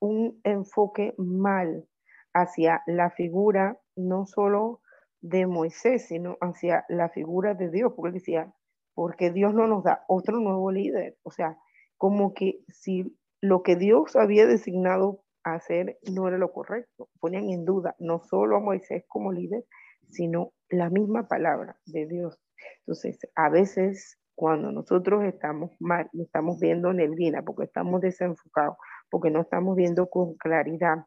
un 0.00 0.40
enfoque 0.42 1.14
mal 1.18 1.86
hacia 2.34 2.82
la 2.88 3.10
figura 3.10 3.78
no 3.94 4.26
solo 4.26 4.80
de 5.20 5.46
Moisés, 5.46 6.08
sino 6.08 6.36
hacia 6.40 6.84
la 6.88 7.10
figura 7.10 7.54
de 7.54 7.70
Dios, 7.70 7.92
porque 7.94 8.14
decía, 8.14 8.52
porque 8.94 9.30
Dios 9.30 9.54
no 9.54 9.66
nos 9.66 9.84
da 9.84 10.04
otro 10.08 10.38
nuevo 10.40 10.70
líder. 10.70 11.16
O 11.22 11.30
sea, 11.30 11.58
como 11.96 12.34
que 12.34 12.60
si 12.68 13.16
lo 13.40 13.62
que 13.62 13.76
Dios 13.76 14.16
había 14.16 14.46
designado 14.46 15.24
hacer 15.44 15.98
no 16.12 16.28
era 16.28 16.38
lo 16.38 16.52
correcto, 16.52 17.08
ponían 17.20 17.48
en 17.50 17.64
duda 17.64 17.96
no 17.98 18.20
solo 18.20 18.56
a 18.56 18.60
Moisés 18.60 19.04
como 19.08 19.32
líder, 19.32 19.64
sino 20.08 20.52
la 20.68 20.90
misma 20.90 21.26
palabra 21.26 21.76
de 21.86 22.06
Dios. 22.06 22.38
Entonces, 22.80 23.18
a 23.34 23.48
veces 23.48 24.18
cuando 24.34 24.72
nosotros 24.72 25.24
estamos 25.24 25.70
mal, 25.78 26.08
estamos 26.14 26.58
viendo 26.58 26.92
neblina, 26.92 27.42
porque 27.42 27.64
estamos 27.64 28.00
desenfocados, 28.00 28.76
porque 29.10 29.30
no 29.30 29.42
estamos 29.42 29.76
viendo 29.76 30.08
con 30.08 30.34
claridad, 30.34 31.04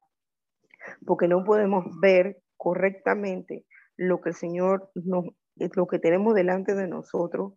porque 1.06 1.28
no 1.28 1.44
podemos 1.44 1.86
ver 2.00 2.42
correctamente 2.58 3.66
lo 3.98 4.22
que 4.22 4.30
el 4.30 4.36
Señor 4.36 4.92
nos, 4.96 5.26
lo 5.56 5.88
que 5.88 6.00
tenemos 6.00 6.36
delante 6.36 6.76
de 6.76 6.88
nosotros, 6.88 7.54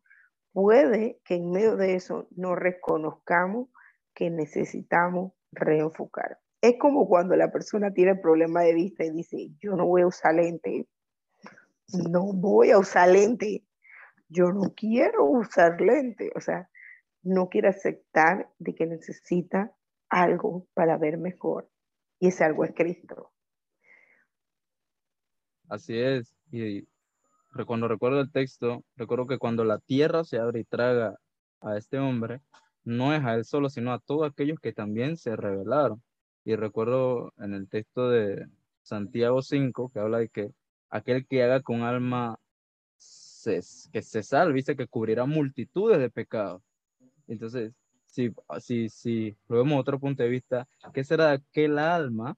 puede 0.53 1.21
que 1.25 1.37
en 1.37 1.51
medio 1.51 1.77
de 1.77 1.95
eso 1.95 2.29
nos 2.37 2.57
reconozcamos 2.57 3.69
que 4.15 4.31
necesitamos 4.31 5.33
reenfocar. 5.53 6.39
Es 6.61 6.77
como 6.79 7.09
cuando 7.09 7.37
la 7.37 7.53
persona 7.53 7.93
tiene 7.93 8.17
problema 8.17 8.63
de 8.63 8.75
vista 8.75 9.05
y 9.05 9.11
dice, 9.11 9.51
yo 9.61 9.77
no 9.77 9.87
voy 9.87 10.03
a 10.03 10.09
usar 10.09 10.35
lente, 10.35 10.89
no 12.11 12.33
voy 12.33 12.71
a 12.71 12.79
usar 12.79 13.11
lente, 13.11 13.65
yo 14.29 14.53
no 14.53 14.75
quiero 14.75 15.25
usar 15.25 15.81
lente, 15.81 16.31
o 16.35 16.41
sea, 16.41 16.69
no 17.23 17.49
quiere 17.49 17.69
aceptar 17.69 18.51
de 18.59 18.75
que 18.75 18.87
necesita 18.87 19.73
algo 20.09 20.67
para 20.75 20.97
ver 20.97 21.19
mejor 21.19 21.71
y 22.19 22.29
ese 22.29 22.45
algo 22.45 22.65
es 22.65 22.73
Cristo. 22.75 23.33
Así 25.69 25.99
es, 25.99 26.35
y 26.51 26.89
cuando 27.67 27.89
recuerdo 27.89 28.21
el 28.21 28.31
texto, 28.31 28.85
recuerdo 28.97 29.27
que 29.27 29.39
cuando 29.39 29.65
la 29.65 29.79
tierra 29.79 30.25
se 30.25 30.39
abre 30.39 30.61
y 30.61 30.65
traga 30.65 31.17
a 31.61 31.77
este 31.77 31.99
hombre, 31.99 32.41
no 32.85 33.15
es 33.15 33.25
a 33.25 33.35
él 33.35 33.45
solo, 33.45 33.69
sino 33.71 33.93
a 33.93 33.99
todos 34.01 34.31
aquellos 34.31 34.59
que 34.61 34.73
también 34.73 35.17
se 35.17 35.37
rebelaron. 35.37 36.03
Y 36.45 36.57
recuerdo 36.57 37.33
en 37.39 37.55
el 37.55 37.69
texto 37.69 38.09
de 38.11 38.47
Santiago 38.83 39.43
5, 39.43 39.91
que 39.93 40.01
habla 40.01 40.19
de 40.19 40.29
que 40.29 40.51
aquel 40.91 41.27
que 41.27 41.43
haga 41.43 41.63
con 41.63 41.83
alma 41.83 42.39
que 43.93 44.03
se 44.03 44.23
salve, 44.23 44.55
dice 44.55 44.77
que 44.77 44.87
cubrirá 44.87 45.25
multitudes 45.25 45.99
de 45.99 46.11
pecados. 46.11 46.63
Entonces, 47.27 47.73
si, 48.07 48.31
si, 48.61 48.89
si 48.89 49.37
lo 49.49 49.59
vemos 49.59 49.81
otro 49.81 49.99
punto 49.99 50.23
de 50.23 50.29
vista, 50.29 50.69
¿qué 50.93 51.05
será 51.05 51.33
aquel 51.33 51.79
alma 51.79 52.37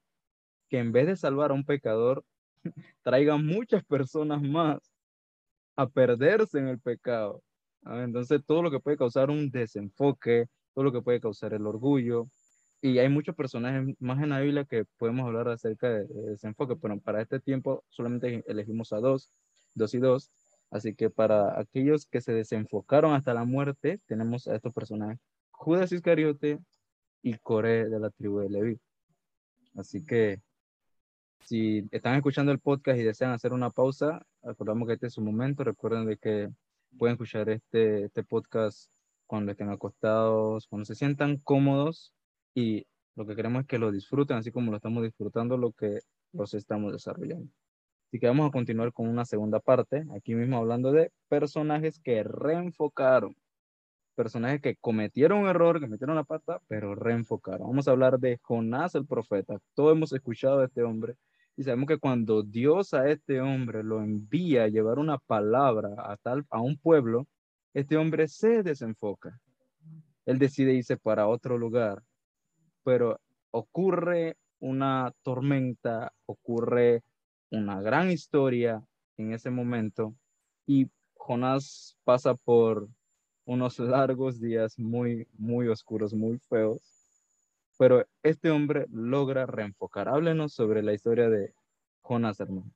que 0.69 0.79
en 0.79 0.93
vez 0.93 1.07
de 1.07 1.17
salvar 1.17 1.51
a 1.51 1.55
un 1.55 1.65
pecador, 1.65 2.25
traiga 3.03 3.37
muchas 3.37 3.85
personas 3.85 4.43
más 4.43 4.90
a 5.77 5.89
perderse 5.89 6.59
en 6.59 6.69
el 6.69 6.81
pecado? 6.81 7.43
¿Ah? 7.85 8.03
Entonces, 8.03 8.41
todo 8.47 8.63
lo 8.63 8.71
que 8.71 8.81
puede 8.81 8.97
causar 8.97 9.31
un 9.31 9.51
desenfoque, 9.51 10.47
todo 10.75 10.85
lo 10.85 10.93
que 10.93 11.03
puede 11.03 11.21
causar 11.21 11.55
el 11.55 11.67
orgullo, 11.67 12.29
y 12.83 12.99
hay 12.99 13.09
muchos 13.09 13.35
personajes 13.35 13.95
más 14.01 14.23
en 14.23 14.31
la 14.31 14.41
Biblia 14.41 14.65
que 14.65 14.85
podemos 14.99 15.27
hablar 15.27 15.49
acerca 15.49 15.91
de, 15.91 16.07
de 16.07 16.31
desenfoque, 16.31 16.77
pero 16.77 16.99
para 17.01 17.21
este 17.23 17.41
tiempo 17.41 17.85
solamente 17.89 18.43
elegimos 18.47 18.93
a 18.93 19.01
dos, 19.01 19.31
dos 19.75 19.95
y 19.95 19.99
dos, 19.99 20.31
Así 20.71 20.95
que 20.95 21.11
para 21.11 21.59
aquellos 21.59 22.07
que 22.07 22.21
se 22.21 22.33
desenfocaron 22.33 23.13
hasta 23.15 23.35
la 23.35 23.45
muerte, 23.45 24.01
tenemos 24.07 24.47
a 24.47 24.55
estos 24.55 24.73
personajes, 24.73 25.19
Judas 25.51 25.91
Iscariote 25.93 26.61
y 27.23 27.35
Coré 27.39 27.89
de 27.89 27.99
la 27.99 28.11
tribu 28.11 28.39
de 28.39 28.51
Leví. 28.51 28.81
Así 29.75 30.05
que 30.05 30.41
si 31.45 31.89
están 31.91 32.17
escuchando 32.17 32.53
el 32.53 32.59
podcast 32.59 32.99
y 32.99 33.03
desean 33.03 33.33
hacer 33.33 33.53
una 33.53 33.71
pausa, 33.71 34.25
acordamos 34.43 34.87
que 34.87 34.95
este 34.95 35.07
es 35.09 35.15
su 35.15 35.23
momento. 35.23 35.65
Recuerden 35.65 36.07
de 36.07 36.17
que 36.17 36.51
pueden 36.99 37.15
escuchar 37.15 37.49
este, 37.49 38.05
este 38.05 38.25
podcast 38.25 38.91
cuando 39.27 39.53
estén 39.53 39.71
acostados, 39.71 40.67
cuando 40.67 40.85
se 40.85 40.95
sientan 40.95 41.39
cómodos 41.39 42.13
y 42.55 42.87
lo 43.17 43.27
que 43.27 43.37
queremos 43.37 43.63
es 43.63 43.67
que 43.67 43.79
lo 43.79 43.93
disfruten, 43.93 44.37
así 44.37 44.51
como 44.51 44.71
lo 44.71 44.77
estamos 44.77 45.03
disfrutando 45.03 45.57
lo 45.57 45.73
que 45.73 46.01
los 46.33 46.55
estamos 46.55 46.93
desarrollando. 46.93 47.49
Así 48.09 48.19
que 48.19 48.27
vamos 48.27 48.49
a 48.49 48.53
continuar 48.53 48.93
con 48.93 49.09
una 49.09 49.25
segunda 49.25 49.61
parte, 49.61 50.05
aquí 50.17 50.35
mismo 50.35 50.57
hablando 50.57 50.91
de 50.91 51.13
personajes 51.29 52.01
que 52.01 52.25
reenfocaron, 52.25 53.37
personajes 54.17 54.61
que 54.61 54.77
cometieron 54.77 55.41
un 55.41 55.49
error, 55.49 55.81
que 55.81 55.87
metieron 55.87 56.17
la 56.17 56.25
pata, 56.25 56.61
pero 56.67 56.95
reenfocaron. 56.95 57.69
Vamos 57.69 57.87
a 57.87 57.93
hablar 57.93 58.19
de 58.19 58.39
Jonás 58.43 58.95
el 58.97 59.07
profeta. 59.07 59.59
Todos 59.75 59.95
hemos 59.95 60.13
escuchado 60.13 60.59
de 60.59 60.67
este 60.67 60.83
hombre 60.83 61.17
y 61.61 61.63
sabemos 61.63 61.89
que 61.89 61.99
cuando 61.99 62.43
Dios 62.43 62.95
a 62.95 63.11
este 63.11 63.43
hombre 63.43 63.85
lo 63.85 64.01
envía 64.01 64.65
a 64.65 64.69
llevar 64.69 64.99
una 64.99 65.19
palabra 65.19 65.91
a, 65.99 66.17
tal, 66.17 66.47
a 66.49 66.59
un 66.63 66.79
pueblo, 66.79 67.27
este 67.75 67.99
hombre 67.99 68.29
se 68.29 68.63
desenfoca. 68.63 69.39
Él 70.25 70.39
decide 70.39 70.73
irse 70.73 70.97
para 70.97 71.29
otro 71.29 71.59
lugar, 71.59 72.03
pero 72.83 73.21
ocurre 73.51 74.39
una 74.59 75.13
tormenta, 75.23 76.15
ocurre 76.25 77.03
una 77.51 77.83
gran 77.83 78.11
historia 78.11 78.83
en 79.19 79.35
ese 79.35 79.51
momento 79.51 80.15
y 80.67 80.89
Jonás 81.13 81.95
pasa 82.05 82.37
por 82.37 82.89
unos 83.45 83.79
largos 83.79 84.41
días 84.41 84.79
muy, 84.79 85.29
muy 85.37 85.69
oscuros, 85.69 86.15
muy 86.15 86.39
feos, 86.39 87.00
pero 87.81 88.05
este 88.23 88.51
hombre 88.51 88.85
logra 88.91 89.47
reenfocar. 89.47 90.11
Háblenos 90.11 90.53
sobre 90.53 90.83
la 90.83 90.93
historia 90.93 91.31
de 91.31 91.55
Jonás, 92.03 92.39
hermano. 92.39 92.71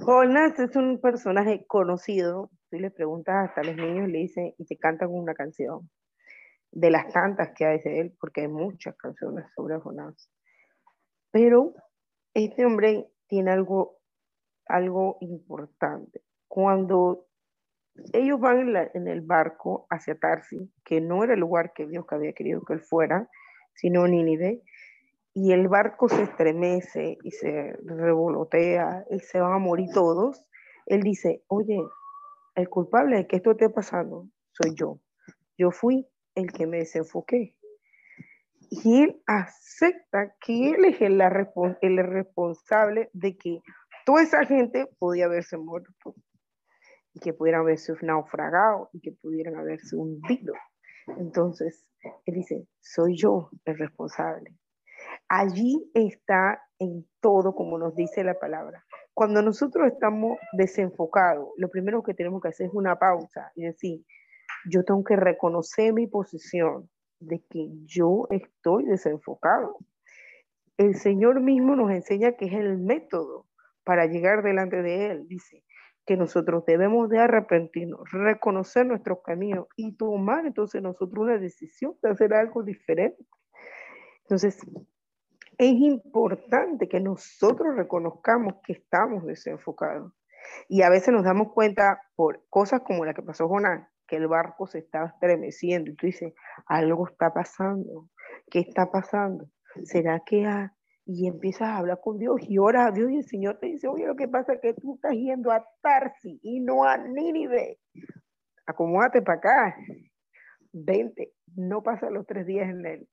Jonás 0.00 0.58
es 0.58 0.74
un 0.74 0.98
personaje 1.02 1.66
conocido. 1.66 2.50
Si 2.70 2.78
le 2.78 2.90
preguntas 2.90 3.46
hasta 3.46 3.60
a 3.60 3.64
los 3.64 3.76
niños, 3.76 4.08
le 4.08 4.20
dicen 4.20 4.54
y 4.56 4.64
te 4.64 4.78
cantan 4.78 5.10
una 5.10 5.34
canción 5.34 5.90
de 6.70 6.90
las 6.90 7.12
tantas 7.12 7.50
que 7.54 7.66
hay 7.66 7.78
de 7.80 8.00
él, 8.00 8.16
porque 8.18 8.40
hay 8.40 8.48
muchas 8.48 8.96
canciones 8.96 9.44
sobre 9.54 9.78
Jonás. 9.80 10.30
Pero 11.30 11.74
este 12.32 12.64
hombre 12.64 13.06
tiene 13.26 13.50
algo, 13.50 13.98
algo 14.64 15.18
importante. 15.20 16.22
Cuando 16.48 17.26
ellos 18.12 18.40
van 18.40 18.76
en, 18.94 19.08
el 19.08 19.20
barco 19.20 19.86
hacia 19.90 20.18
Tarsi, 20.18 20.70
que 20.84 21.00
no 21.00 21.24
era 21.24 21.34
el 21.34 21.40
lugar 21.40 21.72
que 21.72 21.86
Dios 21.86 22.04
había 22.10 22.32
querido 22.32 22.62
que 22.64 22.74
él 22.74 22.80
fuera, 22.80 23.28
sino 23.74 24.06
Nínive, 24.06 24.62
y 25.34 25.52
el 25.52 25.68
barco 25.68 26.08
se 26.08 26.22
estremece 26.22 27.18
y 27.22 27.30
se 27.30 27.74
revolotea 27.84 29.04
y 29.10 29.20
se 29.20 29.40
van 29.40 29.52
a 29.52 29.58
morir 29.58 29.90
todos, 29.92 30.46
él 30.86 31.02
dice, 31.02 31.42
oye, 31.48 31.78
el 32.54 32.68
culpable 32.68 33.16
de 33.16 33.26
que 33.26 33.36
esto 33.36 33.50
esté 33.50 33.68
pasando 33.68 34.28
soy 34.52 34.74
yo. 34.74 34.98
Yo 35.58 35.70
fui 35.70 36.06
el 36.34 36.52
que 36.52 36.66
me 36.66 36.78
desenfoqué 36.78 37.54
y 38.70 39.02
él 39.02 39.22
acepta 39.26 40.34
que 40.40 40.70
él 40.70 40.84
es 40.86 41.00
el, 41.00 41.18
responsable 42.06 43.10
de 43.12 43.36
que 43.36 43.60
toda 44.04 44.22
esa 44.22 44.44
gente 44.44 44.88
podía 44.98 45.26
haberse 45.26 45.56
muerto 45.56 45.90
que 47.20 47.32
pudieran 47.32 47.62
haberse 47.62 47.94
naufragado 48.02 48.90
y 48.92 49.00
que 49.00 49.12
pudieran 49.12 49.56
haberse 49.56 49.96
hundido. 49.96 50.54
Entonces, 51.18 51.86
él 52.24 52.34
dice, 52.34 52.66
soy 52.80 53.16
yo 53.16 53.50
el 53.64 53.78
responsable. 53.78 54.56
Allí 55.28 55.90
está 55.94 56.62
en 56.78 57.06
todo, 57.20 57.54
como 57.54 57.78
nos 57.78 57.94
dice 57.94 58.24
la 58.24 58.38
palabra. 58.38 58.84
Cuando 59.14 59.40
nosotros 59.42 59.86
estamos 59.86 60.38
desenfocados, 60.52 61.48
lo 61.56 61.68
primero 61.68 62.02
que 62.02 62.14
tenemos 62.14 62.42
que 62.42 62.48
hacer 62.48 62.66
es 62.66 62.74
una 62.74 62.98
pausa 62.98 63.50
y 63.54 63.64
decir, 63.64 64.04
yo 64.70 64.84
tengo 64.84 65.02
que 65.04 65.16
reconocer 65.16 65.92
mi 65.92 66.06
posición 66.06 66.90
de 67.20 67.42
que 67.48 67.68
yo 67.84 68.26
estoy 68.30 68.84
desenfocado. 68.84 69.78
El 70.76 70.96
Señor 70.96 71.40
mismo 71.40 71.76
nos 71.76 71.90
enseña 71.90 72.32
que 72.32 72.46
es 72.46 72.52
el 72.52 72.78
método 72.78 73.46
para 73.84 74.06
llegar 74.06 74.42
delante 74.42 74.82
de 74.82 75.06
Él. 75.10 75.28
Dice 75.28 75.64
que 76.06 76.16
nosotros 76.16 76.64
debemos 76.64 77.08
de 77.08 77.18
arrepentirnos, 77.18 78.08
reconocer 78.12 78.86
nuestros 78.86 79.18
caminos 79.24 79.66
y 79.76 79.96
tomar 79.96 80.46
entonces 80.46 80.80
nosotros 80.80 81.24
una 81.24 81.38
decisión 81.38 81.96
de 82.00 82.10
hacer 82.10 82.32
algo 82.32 82.62
diferente. 82.62 83.26
Entonces, 84.22 84.58
es 85.58 85.72
importante 85.72 86.88
que 86.88 87.00
nosotros 87.00 87.74
reconozcamos 87.76 88.54
que 88.64 88.74
estamos 88.74 89.24
desenfocados. 89.24 90.12
Y 90.68 90.82
a 90.82 90.90
veces 90.90 91.12
nos 91.12 91.24
damos 91.24 91.52
cuenta 91.52 92.00
por 92.14 92.44
cosas 92.50 92.82
como 92.82 93.04
la 93.04 93.14
que 93.14 93.22
pasó 93.22 93.48
Jonás, 93.48 93.88
que 94.06 94.16
el 94.16 94.28
barco 94.28 94.66
se 94.68 94.78
estaba 94.78 95.06
estremeciendo. 95.06 95.90
Y 95.90 95.96
tú 95.96 96.06
dices, 96.06 96.34
algo 96.66 97.08
está 97.08 97.32
pasando. 97.32 98.08
¿Qué 98.48 98.60
está 98.60 98.90
pasando? 98.90 99.46
¿Será 99.84 100.20
que 100.24 100.46
ha... 100.46 100.75
Y 101.08 101.28
empiezas 101.28 101.68
a 101.68 101.78
hablar 101.78 102.00
con 102.02 102.18
Dios 102.18 102.40
y 102.48 102.58
oras 102.58 102.88
a 102.88 102.90
Dios 102.90 103.10
y 103.12 103.18
el 103.18 103.24
Señor 103.24 103.58
te 103.60 103.66
dice, 103.66 103.86
oye, 103.86 104.06
lo 104.06 104.16
que 104.16 104.26
pasa 104.26 104.54
es 104.54 104.60
que 104.60 104.74
tú 104.74 104.96
estás 104.96 105.12
yendo 105.12 105.52
a 105.52 105.64
Tarsi 105.80 106.40
y 106.42 106.60
no 106.60 106.84
a 106.84 106.98
Nínive. 106.98 107.78
Acomódate 108.66 109.22
para 109.22 109.38
acá. 109.38 109.76
Vente. 110.72 111.32
No 111.54 111.84
pasa 111.84 112.10
los 112.10 112.26
tres 112.26 112.44
días 112.44 112.68
en 112.68 112.84
el, 112.84 113.08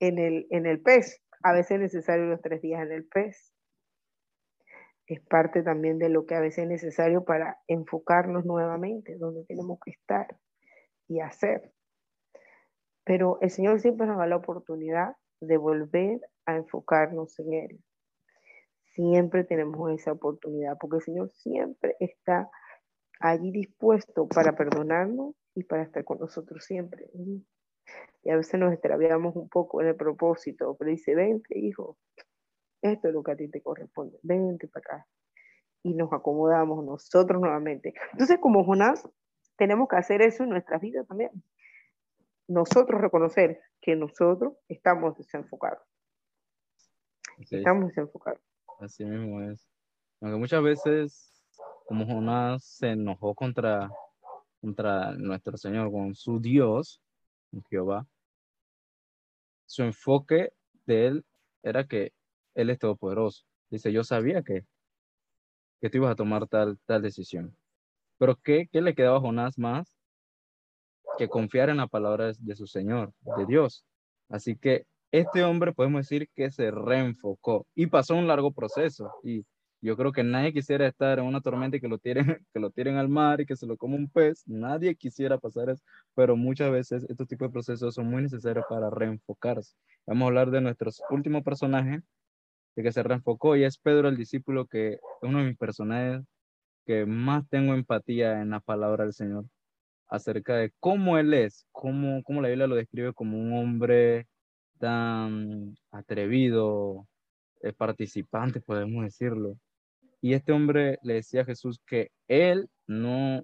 en 0.00 0.18
el, 0.18 0.46
en 0.50 0.66
el 0.66 0.82
pez. 0.82 1.22
A 1.44 1.52
veces 1.52 1.72
es 1.72 1.80
necesario 1.80 2.26
los 2.26 2.42
tres 2.42 2.60
días 2.62 2.82
en 2.82 2.90
el 2.90 3.06
pez. 3.06 3.54
Es 5.06 5.20
parte 5.20 5.62
también 5.62 5.98
de 5.98 6.08
lo 6.08 6.26
que 6.26 6.34
a 6.34 6.40
veces 6.40 6.64
es 6.64 6.68
necesario 6.68 7.24
para 7.24 7.60
enfocarnos 7.68 8.44
nuevamente, 8.44 9.16
donde 9.18 9.44
tenemos 9.44 9.78
que 9.84 9.92
estar 9.92 10.36
y 11.06 11.20
hacer. 11.20 11.72
Pero 13.04 13.38
el 13.40 13.50
Señor 13.50 13.78
siempre 13.78 14.08
nos 14.08 14.18
da 14.18 14.26
la 14.26 14.36
oportunidad 14.36 15.14
de 15.40 15.56
volver 15.58 16.20
a 16.46 16.56
enfocarnos 16.56 17.38
en 17.40 17.52
Él. 17.52 17.80
Siempre 18.94 19.44
tenemos 19.44 19.90
esa 19.90 20.12
oportunidad, 20.12 20.78
porque 20.78 20.96
el 20.96 21.02
Señor 21.02 21.30
siempre 21.30 21.96
está 22.00 22.50
allí 23.20 23.50
dispuesto 23.50 24.26
para 24.28 24.56
perdonarnos 24.56 25.34
y 25.54 25.64
para 25.64 25.82
estar 25.82 26.04
con 26.04 26.18
nosotros 26.18 26.64
siempre. 26.64 27.10
Y 28.22 28.30
a 28.30 28.36
veces 28.36 28.58
nos 28.58 28.72
extraviamos 28.72 29.36
un 29.36 29.48
poco 29.48 29.82
en 29.82 29.88
el 29.88 29.96
propósito, 29.96 30.76
pero 30.78 30.90
dice, 30.90 31.14
vente, 31.14 31.58
hijo, 31.58 31.98
esto 32.82 33.08
es 33.08 33.14
lo 33.14 33.22
que 33.22 33.32
a 33.32 33.36
ti 33.36 33.48
te 33.48 33.62
corresponde, 33.62 34.18
vente 34.22 34.68
para 34.68 34.96
acá. 34.96 35.06
Y 35.82 35.94
nos 35.94 36.12
acomodamos 36.12 36.84
nosotros 36.84 37.40
nuevamente. 37.40 37.94
Entonces, 38.12 38.38
como 38.40 38.64
Jonás, 38.64 39.08
tenemos 39.56 39.88
que 39.88 39.96
hacer 39.96 40.22
eso 40.22 40.42
en 40.42 40.50
nuestras 40.50 40.80
vidas 40.80 41.06
también. 41.06 41.30
Nosotros 42.48 43.00
reconocer 43.00 43.60
que 43.80 43.96
nosotros 43.96 44.54
estamos 44.68 45.16
desenfocados. 45.16 45.82
Estamos 47.38 47.88
desenfocados. 47.88 48.40
Así 48.80 49.04
mismo 49.04 49.42
es. 49.42 49.68
Aunque 50.20 50.38
muchas 50.38 50.62
veces, 50.62 51.44
como 51.86 52.06
Jonás 52.06 52.64
se 52.64 52.90
enojó 52.90 53.34
contra, 53.34 53.90
contra 54.60 55.12
nuestro 55.12 55.56
Señor, 55.56 55.90
con 55.90 56.14
su 56.14 56.40
Dios, 56.40 57.00
Jehová, 57.68 58.06
su 59.66 59.82
enfoque 59.82 60.52
de 60.86 61.06
él 61.06 61.24
era 61.62 61.84
que 61.84 62.12
él 62.54 62.70
es 62.70 62.78
todopoderoso. 62.78 63.44
Dice, 63.68 63.92
yo 63.92 64.04
sabía 64.04 64.42
que, 64.42 64.64
que 65.80 65.90
tú 65.90 65.98
ibas 65.98 66.12
a 66.12 66.16
tomar 66.16 66.46
tal, 66.46 66.78
tal 66.86 67.02
decisión. 67.02 67.56
Pero 68.18 68.36
¿qué, 68.36 68.68
¿qué 68.72 68.80
le 68.80 68.94
quedaba 68.94 69.18
a 69.18 69.20
Jonás 69.20 69.58
más 69.58 69.94
que 71.18 71.28
confiar 71.28 71.68
en 71.68 71.78
la 71.78 71.86
palabra 71.86 72.32
de 72.38 72.56
su 72.56 72.66
Señor, 72.66 73.12
de 73.36 73.44
Dios? 73.46 73.84
Así 74.28 74.56
que 74.56 74.86
este 75.12 75.44
hombre 75.44 75.72
podemos 75.72 76.00
decir 76.02 76.28
que 76.34 76.50
se 76.50 76.70
reenfocó 76.70 77.66
y 77.74 77.86
pasó 77.86 78.16
un 78.16 78.26
largo 78.26 78.52
proceso. 78.52 79.12
Y 79.22 79.44
yo 79.80 79.96
creo 79.96 80.12
que 80.12 80.24
nadie 80.24 80.52
quisiera 80.52 80.86
estar 80.86 81.18
en 81.18 81.26
una 81.26 81.40
tormenta 81.40 81.76
y 81.76 81.80
que 81.80 81.88
lo 81.88 81.98
tiren, 81.98 82.24
que 82.52 82.60
lo 82.60 82.70
tiren 82.70 82.96
al 82.96 83.08
mar 83.08 83.40
y 83.40 83.46
que 83.46 83.56
se 83.56 83.66
lo 83.66 83.76
coma 83.76 83.96
un 83.96 84.08
pez. 84.08 84.42
Nadie 84.46 84.94
quisiera 84.96 85.38
pasar 85.38 85.70
eso, 85.70 85.82
pero 86.14 86.36
muchas 86.36 86.70
veces 86.70 87.06
estos 87.08 87.28
tipos 87.28 87.48
de 87.48 87.52
procesos 87.52 87.94
son 87.94 88.06
muy 88.06 88.22
necesarios 88.22 88.64
para 88.68 88.90
reenfocarse. 88.90 89.76
Vamos 90.06 90.24
a 90.24 90.28
hablar 90.28 90.50
de 90.50 90.60
nuestro 90.60 90.90
último 91.10 91.42
personaje, 91.42 92.02
de 92.76 92.82
que 92.82 92.92
se 92.92 93.02
reenfocó 93.02 93.56
y 93.56 93.64
es 93.64 93.78
Pedro 93.78 94.08
el 94.08 94.16
discípulo, 94.16 94.66
que 94.66 94.94
es 94.94 95.00
uno 95.22 95.38
de 95.38 95.46
mis 95.46 95.56
personajes 95.56 96.22
que 96.86 97.04
más 97.06 97.48
tengo 97.48 97.74
empatía 97.74 98.40
en 98.40 98.50
la 98.50 98.60
palabra 98.60 99.04
del 99.04 99.12
Señor 99.12 99.44
acerca 100.08 100.56
de 100.56 100.72
cómo 100.80 101.18
él 101.18 101.34
es, 101.34 101.66
cómo, 101.72 102.22
cómo 102.22 102.40
la 102.40 102.48
Biblia 102.48 102.66
lo 102.66 102.76
describe 102.76 103.12
como 103.12 103.38
un 103.38 103.52
hombre 103.52 104.26
tan 104.78 105.76
atrevido, 105.90 107.06
eh, 107.62 107.72
participante, 107.72 108.60
podemos 108.66 109.04
decirlo, 109.04 109.56
y 110.20 110.34
este 110.34 110.52
hombre 110.52 110.98
le 111.02 111.14
decía 111.14 111.42
a 111.42 111.44
Jesús 111.44 111.80
que 111.86 112.10
él 112.28 112.68
no, 112.86 113.42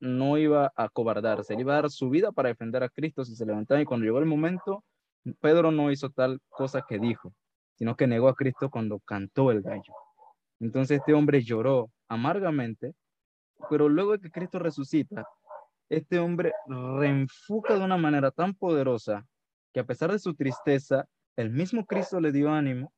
no 0.00 0.38
iba 0.38 0.72
a 0.76 0.88
cobardarse, 0.88 1.54
él 1.54 1.60
iba 1.60 1.72
a 1.72 1.82
dar 1.82 1.90
su 1.90 2.10
vida 2.10 2.32
para 2.32 2.50
defender 2.50 2.82
a 2.82 2.88
Cristo 2.88 3.24
si 3.24 3.34
se 3.34 3.46
levantaba. 3.46 3.80
Y 3.80 3.84
cuando 3.84 4.04
llegó 4.04 4.18
el 4.18 4.26
momento, 4.26 4.84
Pedro 5.40 5.72
no 5.72 5.90
hizo 5.90 6.10
tal 6.10 6.40
cosa 6.48 6.84
que 6.86 6.98
dijo, 6.98 7.32
sino 7.74 7.96
que 7.96 8.06
negó 8.06 8.28
a 8.28 8.34
Cristo 8.34 8.70
cuando 8.70 9.00
cantó 9.00 9.50
el 9.50 9.62
gallo. 9.62 9.94
Entonces 10.60 10.98
este 10.98 11.14
hombre 11.14 11.42
lloró 11.42 11.90
amargamente, 12.08 12.94
pero 13.70 13.88
luego 13.88 14.12
de 14.12 14.20
que 14.20 14.30
Cristo 14.30 14.58
resucita, 14.58 15.26
este 15.88 16.18
hombre 16.18 16.52
reenfoca 16.66 17.74
de 17.74 17.84
una 17.84 17.96
manera 17.96 18.30
tan 18.30 18.54
poderosa 18.54 19.26
que 19.72 19.80
a 19.80 19.84
pesar 19.84 20.12
de 20.12 20.18
su 20.18 20.34
tristeza, 20.34 21.08
el 21.36 21.50
mismo 21.50 21.86
Cristo 21.86 22.20
le 22.20 22.32
dio 22.32 22.50
ánimo 22.50 22.92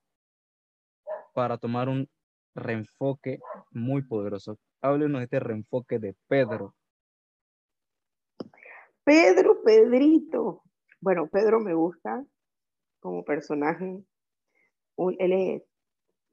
para 1.34 1.58
tomar 1.58 1.88
un 1.88 2.08
reenfoque 2.54 3.40
muy 3.70 4.02
poderoso. 4.02 4.58
Háblenos 4.80 5.20
de 5.20 5.24
este 5.24 5.40
reenfoque 5.40 5.98
de 5.98 6.16
Pedro. 6.26 6.74
Pedro, 9.04 9.62
Pedrito. 9.62 10.62
Bueno, 11.00 11.28
Pedro 11.28 11.60
me 11.60 11.74
gusta 11.74 12.24
como 13.00 13.24
personaje. 13.24 14.02
Él 14.96 15.32
es 15.32 15.62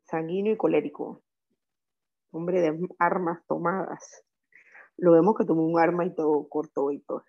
sanguíneo 0.04 0.54
y 0.54 0.58
colérico. 0.58 1.24
Hombre 2.32 2.62
de 2.62 2.88
armas 3.00 3.40
tomadas. 3.48 4.24
Lo 4.98 5.12
vemos 5.12 5.36
que 5.38 5.46
tomó 5.46 5.64
un 5.64 5.80
arma 5.80 6.06
y 6.06 6.14
todo 6.14 6.48
cortó 6.50 6.92
y 6.92 7.00
todo. 7.00 7.24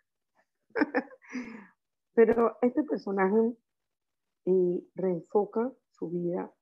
Pero 2.19 2.59
este 2.63 2.83
personaje 2.83 3.57
eh, 4.47 4.83
reenfoca 4.97 5.73
su 5.93 6.11
vida 6.11 6.53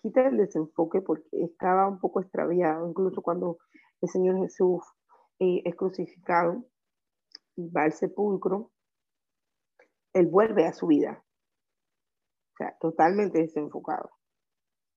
quita 0.00 0.26
el 0.26 0.38
desenfoque 0.38 1.02
porque 1.02 1.28
estaba 1.44 1.86
un 1.86 2.00
poco 2.00 2.22
extraviado, 2.22 2.88
incluso 2.88 3.20
cuando 3.20 3.58
el 4.00 4.08
Señor 4.08 4.38
Jesús 4.38 4.82
eh, 5.40 5.60
es 5.66 5.76
crucificado 5.76 6.64
y 7.54 7.68
va 7.68 7.82
al 7.82 7.92
sepulcro, 7.92 8.72
él 10.14 10.26
vuelve 10.28 10.64
a 10.64 10.72
su 10.72 10.86
vida, 10.86 11.22
o 12.54 12.56
sea, 12.56 12.74
totalmente 12.80 13.40
desenfocado. 13.40 14.08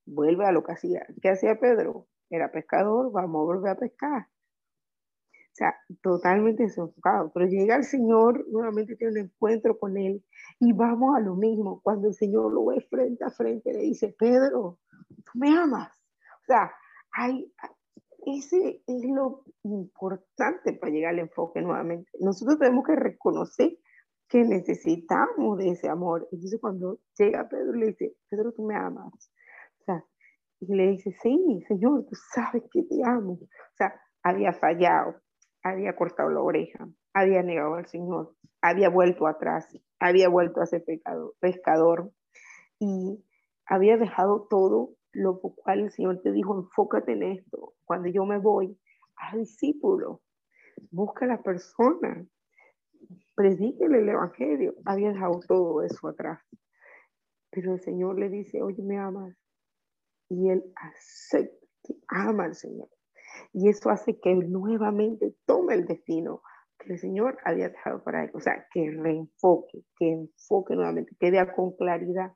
Vuelve 0.05 0.45
a 0.45 0.53
lo 0.53 0.63
que 0.63 0.71
hacía. 0.71 1.05
¿Qué 1.21 1.31
hacía 1.31 1.59
Pedro? 1.59 2.07
Era 2.29 2.49
pescador, 2.49 3.11
vamos 3.11 3.41
a 3.41 3.43
volver 3.43 3.71
a 3.71 3.75
pescar. 3.75 4.29
Sea, 5.57 5.73
totalmente 6.03 6.61
desenfocado. 6.61 7.31
Pero 7.33 7.47
llega 7.47 7.77
el 7.77 7.83
Señor, 7.83 8.45
nuevamente 8.49 8.95
tiene 8.95 9.13
un 9.13 9.25
encuentro 9.25 9.79
con 9.79 9.97
él 9.97 10.23
y 10.59 10.71
vamos 10.71 11.17
a 11.17 11.19
lo 11.19 11.35
mismo. 11.35 11.81
Cuando 11.81 12.09
el 12.09 12.13
Señor 12.13 12.53
lo 12.53 12.65
ve 12.67 12.85
frente 12.87 13.23
a 13.23 13.31
frente, 13.31 13.73
le 13.73 13.79
dice, 13.79 14.15
Pedro, 14.19 14.77
tú 15.09 15.31
me 15.33 15.57
amas. 15.57 15.89
O 16.41 16.45
sea, 16.45 16.71
hay, 17.11 17.51
ese 18.27 18.83
es 18.85 19.03
lo 19.05 19.45
importante 19.63 20.73
para 20.73 20.91
llegar 20.91 21.15
al 21.15 21.21
enfoque 21.21 21.59
nuevamente. 21.59 22.11
Nosotros 22.19 22.59
tenemos 22.59 22.85
que 22.85 22.95
reconocer 22.95 23.79
que 24.29 24.43
necesitamos 24.43 25.57
de 25.57 25.69
ese 25.69 25.89
amor. 25.89 26.27
Entonces 26.31 26.61
cuando 26.61 26.99
llega 27.17 27.49
Pedro 27.49 27.73
le 27.73 27.87
dice, 27.87 28.15
Pedro, 28.29 28.51
tú 28.51 28.61
me 28.61 28.75
amas. 28.75 29.11
O 29.79 29.83
sea, 29.85 30.05
y 30.59 30.75
le 30.75 30.91
dice, 30.91 31.15
sí, 31.23 31.63
Señor, 31.67 32.05
tú 32.05 32.15
sabes 32.35 32.61
que 32.71 32.83
te 32.83 33.03
amo. 33.03 33.39
O 33.41 33.75
sea, 33.75 33.99
había 34.21 34.53
fallado, 34.53 35.15
había 35.69 35.95
cortado 35.95 36.29
la 36.29 36.41
oreja, 36.41 36.87
había 37.13 37.43
negado 37.43 37.75
al 37.75 37.87
Señor, 37.87 38.35
había 38.61 38.89
vuelto 38.89 39.27
atrás, 39.27 39.67
había 39.99 40.29
vuelto 40.29 40.61
a 40.61 40.65
ser 40.65 40.83
pescador 41.39 42.11
y 42.79 43.23
había 43.65 43.97
dejado 43.97 44.47
todo 44.49 44.97
lo 45.13 45.39
cual 45.39 45.79
el 45.81 45.91
Señor 45.91 46.21
te 46.21 46.31
dijo, 46.31 46.55
enfócate 46.55 47.13
en 47.13 47.23
esto. 47.23 47.73
Cuando 47.85 48.07
yo 48.09 48.25
me 48.25 48.37
voy, 48.37 48.77
a 49.15 49.35
discípulo, 49.35 50.21
busca 50.91 51.25
a 51.25 51.29
la 51.29 51.41
persona. 51.41 52.25
predíquele 53.35 53.99
el 53.99 54.09
Evangelio. 54.09 54.75
Había 54.85 55.09
dejado 55.09 55.39
todo 55.47 55.81
eso 55.81 56.07
atrás. 56.07 56.39
Pero 57.49 57.73
el 57.73 57.81
Señor 57.81 58.19
le 58.19 58.29
dice, 58.29 58.61
oye, 58.61 58.83
me 58.83 58.97
amas. 58.99 59.35
Y 60.29 60.49
él 60.49 60.63
acepta 60.75 61.65
que 61.83 61.95
ama 62.09 62.45
al 62.45 62.55
Señor. 62.55 62.89
Y 63.59 63.69
eso 63.69 63.89
hace 63.89 64.19
que 64.19 64.35
nuevamente 64.35 65.33
tome 65.47 65.73
el 65.73 65.87
destino 65.87 66.43
que 66.77 66.93
el 66.93 66.99
Señor 66.99 67.39
había 67.43 67.69
dejado 67.69 68.03
para 68.03 68.23
él. 68.23 68.29
O 68.35 68.39
sea, 68.39 68.67
que 68.71 68.91
reenfoque, 68.91 69.81
que 69.97 70.11
enfoque 70.11 70.75
nuevamente, 70.75 71.15
que 71.19 71.31
vea 71.31 71.51
con 71.55 71.75
claridad. 71.75 72.33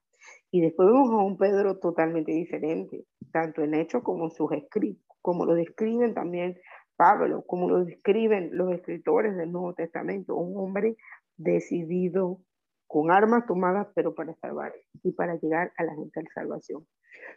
Y 0.49 0.61
después 0.61 0.87
vemos 0.87 1.11
a 1.11 1.23
un 1.23 1.37
Pedro 1.37 1.77
totalmente 1.77 2.31
diferente, 2.31 3.05
tanto 3.31 3.61
en 3.61 3.75
hechos 3.75 4.01
como 4.01 4.23
en 4.23 4.31
sus 4.31 4.51
escritos, 4.51 5.05
como 5.21 5.45
lo 5.45 5.53
describen 5.53 6.15
también 6.15 6.57
Pablo, 6.95 7.43
como 7.45 7.69
lo 7.69 7.85
describen 7.85 8.49
los 8.53 8.73
escritores 8.73 9.37
del 9.37 9.51
Nuevo 9.51 9.75
Testamento, 9.75 10.35
un 10.35 10.57
hombre 10.57 10.95
decidido, 11.37 12.39
con 12.87 13.11
armas 13.11 13.45
tomadas, 13.45 13.89
pero 13.93 14.15
para 14.15 14.33
salvar 14.37 14.73
y 15.03 15.11
para 15.11 15.35
llegar 15.35 15.71
a 15.77 15.83
la 15.83 15.93
gente 15.93 16.19
a 16.19 16.23
la 16.23 16.29
salvación, 16.33 16.87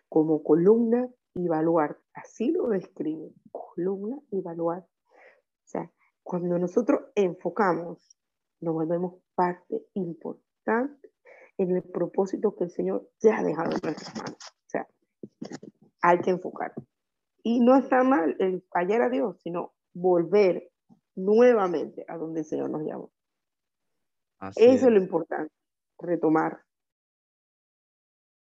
como 0.08 0.42
columna 0.42 1.06
y 1.34 1.48
baluarte, 1.48 2.00
así 2.14 2.50
lo 2.50 2.68
describen, 2.68 3.34
columna 3.50 4.18
y 4.30 4.40
baluarte. 4.40 4.88
O 4.88 5.66
sea, 5.66 5.90
cuando 6.22 6.58
nosotros 6.58 7.00
enfocamos, 7.14 8.16
nos 8.60 8.74
volvemos 8.74 9.20
parte 9.34 9.86
importante 9.94 11.10
en 11.58 11.76
el 11.76 11.82
propósito 11.82 12.54
que 12.54 12.64
el 12.64 12.70
Señor 12.70 13.08
ya 13.20 13.38
ha 13.38 13.42
dejado 13.42 13.72
en 13.72 13.80
nuestras 13.82 14.16
manos. 14.16 14.38
O 14.38 14.68
sea, 14.68 14.88
hay 16.02 16.20
que 16.20 16.30
enfocar. 16.30 16.72
Y 17.42 17.60
no 17.60 17.76
está 17.76 18.02
mal 18.02 18.36
el 18.38 18.62
fallar 18.72 19.02
a 19.02 19.10
Dios, 19.10 19.38
sino 19.42 19.74
volver 19.92 20.70
nuevamente 21.14 22.04
a 22.08 22.16
donde 22.16 22.40
el 22.40 22.46
Señor 22.46 22.70
nos 22.70 22.82
llamó. 22.82 23.12
Eso 24.56 24.86
es. 24.86 24.92
lo 24.92 25.00
importante, 25.00 25.52
retomar. 25.98 26.62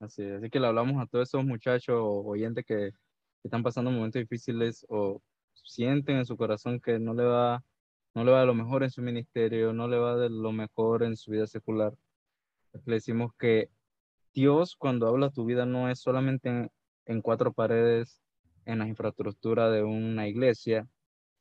Así 0.01 0.25
así 0.25 0.51
que 0.51 0.61
le 0.61 0.67
hablamos 0.67 1.01
a 1.03 1.07
todos 1.07 1.29
esos 1.29 1.45
muchachos 1.45 2.01
oyentes 2.03 2.65
que, 2.67 2.93
que 2.93 3.49
están 3.49 3.63
pasando 3.63 3.91
momentos 3.91 4.21
difíciles 4.21 4.85
o 4.89 5.23
sienten 5.53 6.17
en 6.17 6.27
su 6.27 6.37
corazón 6.37 6.81
que 6.81 6.99
no 6.99 7.15
le 7.15 7.25
va 7.25 7.63
no 8.15 8.25
le 8.25 8.33
va 8.33 8.41
de 8.41 8.47
lo 8.47 8.55
mejor 8.55 8.83
en 8.83 8.91
su 8.91 9.03
ministerio, 9.03 9.73
no 9.73 9.89
le 9.89 9.99
va 9.99 10.17
de 10.17 10.31
lo 10.31 10.53
mejor 10.53 11.03
en 11.03 11.17
su 11.17 11.31
vida 11.31 11.47
secular. 11.47 11.95
Le 12.85 12.95
decimos 12.95 13.33
que 13.39 13.71
Dios 14.35 14.77
cuando 14.77 15.09
habla 15.09 15.31
tu 15.31 15.45
vida 15.45 15.67
no 15.67 15.89
es 15.91 16.01
solamente 16.01 16.71
en, 17.07 17.23
cuatro 17.23 17.53
paredes, 17.53 18.21
en 18.65 18.79
la 18.81 18.89
infraestructura 18.89 19.71
de 19.71 19.83
una 19.83 20.29
iglesia, 20.29 20.89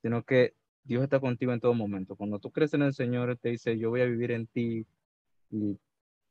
sino 0.02 0.24
que 0.24 0.54
Dios 0.84 1.04
está 1.04 1.20
contigo 1.20 1.54
en 1.54 1.60
todo 1.60 1.74
momento. 1.74 2.16
Cuando 2.16 2.40
tú 2.40 2.52
crees 2.52 2.74
en 2.74 2.84
el 2.84 2.94
Señor, 2.94 3.38
te 3.38 3.50
dice, 3.50 3.78
yo 3.78 3.90
voy 3.90 4.02
a 4.02 4.06
vivir 4.06 4.32
en 4.32 4.48
ti, 4.48 4.86
y 5.52 5.78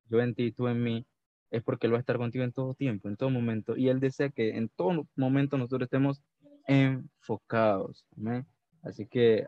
yo 0.09 0.21
en 0.21 0.35
ti, 0.35 0.53
tú 0.53 0.69
en 0.69 0.83
mí, 0.83 1.07
es 1.51 1.63
porque 1.63 1.87
Él 1.87 1.95
va 1.95 1.99
a 1.99 2.01
estar 2.01 2.19
contigo 2.19 2.45
en 2.45 2.53
todo 2.53 2.75
tiempo, 2.75 3.09
en 3.09 3.17
todo 3.17 3.31
momento. 3.31 3.77
Y 3.77 3.89
Él 3.89 4.01
desea 4.01 4.31
que 4.31 4.57
en 4.57 4.69
todo 4.69 5.07
momento 5.17 5.57
nosotros 5.59 5.87
estemos 5.87 6.23
enfocados. 6.67 8.07
Amén. 8.17 8.47
Así 8.83 9.07
que 9.07 9.47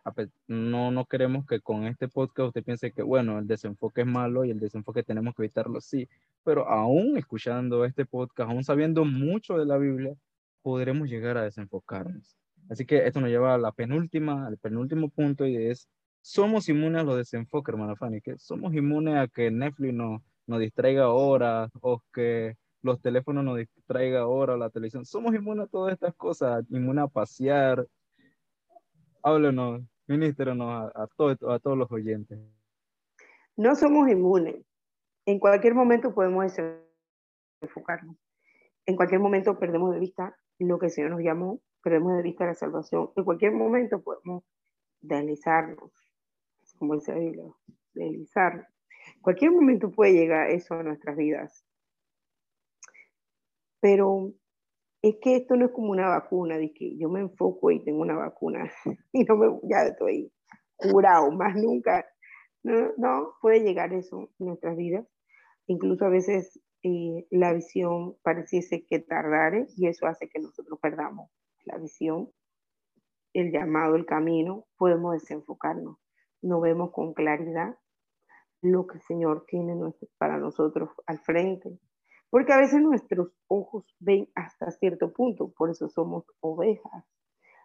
no, 0.48 0.90
no 0.90 1.04
queremos 1.06 1.46
que 1.46 1.60
con 1.60 1.86
este 1.86 2.08
podcast 2.08 2.48
usted 2.48 2.64
piense 2.64 2.92
que, 2.92 3.02
bueno, 3.02 3.38
el 3.38 3.46
desenfoque 3.46 4.02
es 4.02 4.06
malo 4.06 4.44
y 4.44 4.50
el 4.50 4.58
desenfoque 4.58 5.02
tenemos 5.02 5.34
que 5.34 5.44
evitarlo, 5.44 5.80
sí, 5.80 6.08
pero 6.44 6.68
aún 6.68 7.16
escuchando 7.16 7.84
este 7.84 8.04
podcast, 8.04 8.50
aún 8.50 8.64
sabiendo 8.64 9.04
mucho 9.04 9.56
de 9.56 9.66
la 9.66 9.78
Biblia, 9.78 10.14
podremos 10.62 11.08
llegar 11.08 11.36
a 11.36 11.44
desenfocarnos. 11.44 12.36
Así 12.68 12.84
que 12.84 13.06
esto 13.06 13.20
nos 13.20 13.30
lleva 13.30 13.54
a 13.54 13.58
la 13.58 13.72
penúltima, 13.72 14.46
al 14.46 14.58
penúltimo 14.58 15.08
punto 15.08 15.46
y 15.46 15.56
es, 15.56 15.88
somos 16.22 16.68
inmunes 16.68 17.00
a 17.00 17.04
los 17.04 17.16
desenfoques, 17.16 17.72
hermana 17.72 17.96
Fanny, 17.96 18.20
que 18.20 18.38
somos 18.38 18.74
inmunes 18.74 19.16
a 19.16 19.28
que 19.28 19.50
Netflix 19.50 19.94
nos, 19.94 20.22
nos 20.50 20.60
distraiga 20.60 21.10
horas 21.10 21.70
o 21.80 22.02
que 22.12 22.56
los 22.82 23.00
teléfonos 23.00 23.44
nos 23.44 23.56
distraiga 23.56 24.26
horas, 24.26 24.58
la 24.58 24.68
televisión. 24.68 25.04
Somos 25.04 25.34
inmunes 25.34 25.66
a 25.66 25.68
todas 25.68 25.92
estas 25.92 26.14
cosas, 26.16 26.64
inmunes 26.70 27.04
a 27.04 27.08
pasear, 27.08 27.86
háblenos, 29.22 29.82
ministro, 30.06 30.52
a, 30.62 30.86
a, 30.86 31.02
a 31.04 31.58
todos 31.58 31.78
los 31.78 31.92
oyentes. 31.92 32.38
No 33.56 33.76
somos 33.76 34.08
inmunes. 34.08 34.56
En 35.24 35.38
cualquier 35.38 35.74
momento 35.74 36.12
podemos 36.14 36.52
enfocarnos. 37.60 38.16
En 38.86 38.96
cualquier 38.96 39.20
momento 39.20 39.58
perdemos 39.58 39.92
de 39.94 40.00
vista 40.00 40.36
lo 40.58 40.78
que 40.78 40.86
el 40.86 40.92
Señor 40.92 41.12
nos 41.12 41.20
llamó, 41.20 41.60
perdemos 41.82 42.16
de 42.16 42.22
vista 42.22 42.46
la 42.46 42.54
salvación. 42.54 43.10
En 43.14 43.24
cualquier 43.24 43.52
momento 43.52 44.02
podemos 44.02 44.42
deslizarnos, 45.00 45.92
como 46.76 46.94
dice 46.94 47.14
Biblia, 47.14 47.52
deslizarnos. 47.94 48.66
Cualquier 49.22 49.52
momento 49.52 49.90
puede 49.90 50.12
llegar 50.12 50.50
eso 50.50 50.74
a 50.74 50.82
nuestras 50.82 51.16
vidas. 51.16 51.64
Pero 53.80 54.32
es 55.02 55.16
que 55.20 55.36
esto 55.36 55.56
no 55.56 55.66
es 55.66 55.72
como 55.72 55.90
una 55.90 56.08
vacuna, 56.08 56.58
de 56.58 56.72
que 56.72 56.96
yo 56.98 57.08
me 57.08 57.20
enfoco 57.20 57.70
y 57.70 57.82
tengo 57.82 58.00
una 58.00 58.16
vacuna 58.16 58.70
y 59.12 59.24
no 59.24 59.36
me, 59.36 59.60
ya 59.64 59.82
estoy 59.84 60.32
curado, 60.76 61.30
más 61.32 61.54
nunca. 61.56 62.06
No, 62.62 62.92
no 62.98 63.34
puede 63.40 63.60
llegar 63.60 63.92
eso 63.92 64.30
en 64.38 64.46
nuestras 64.46 64.76
vidas. 64.76 65.06
Incluso 65.66 66.04
a 66.04 66.10
veces 66.10 66.60
eh, 66.82 67.26
la 67.30 67.52
visión 67.52 68.16
pareciese 68.22 68.84
que 68.84 69.00
tardare 69.00 69.66
y 69.76 69.86
eso 69.86 70.06
hace 70.06 70.28
que 70.28 70.40
nosotros 70.40 70.78
perdamos 70.80 71.30
la 71.64 71.78
visión, 71.78 72.30
el 73.34 73.52
llamado, 73.52 73.96
el 73.96 74.06
camino, 74.06 74.66
podemos 74.76 75.12
desenfocarnos. 75.12 75.98
No 76.42 76.60
vemos 76.60 76.90
con 76.92 77.12
claridad 77.12 77.76
lo 78.62 78.86
que 78.86 78.98
el 78.98 79.02
Señor 79.02 79.44
tiene 79.46 79.74
para 80.18 80.38
nosotros 80.38 80.90
al 81.06 81.18
frente 81.18 81.78
porque 82.30 82.52
a 82.52 82.58
veces 82.58 82.80
nuestros 82.80 83.32
ojos 83.48 83.84
ven 83.98 84.28
hasta 84.36 84.70
cierto 84.70 85.12
punto, 85.12 85.52
por 85.56 85.68
eso 85.70 85.88
somos 85.88 86.24
ovejas. 86.38 87.04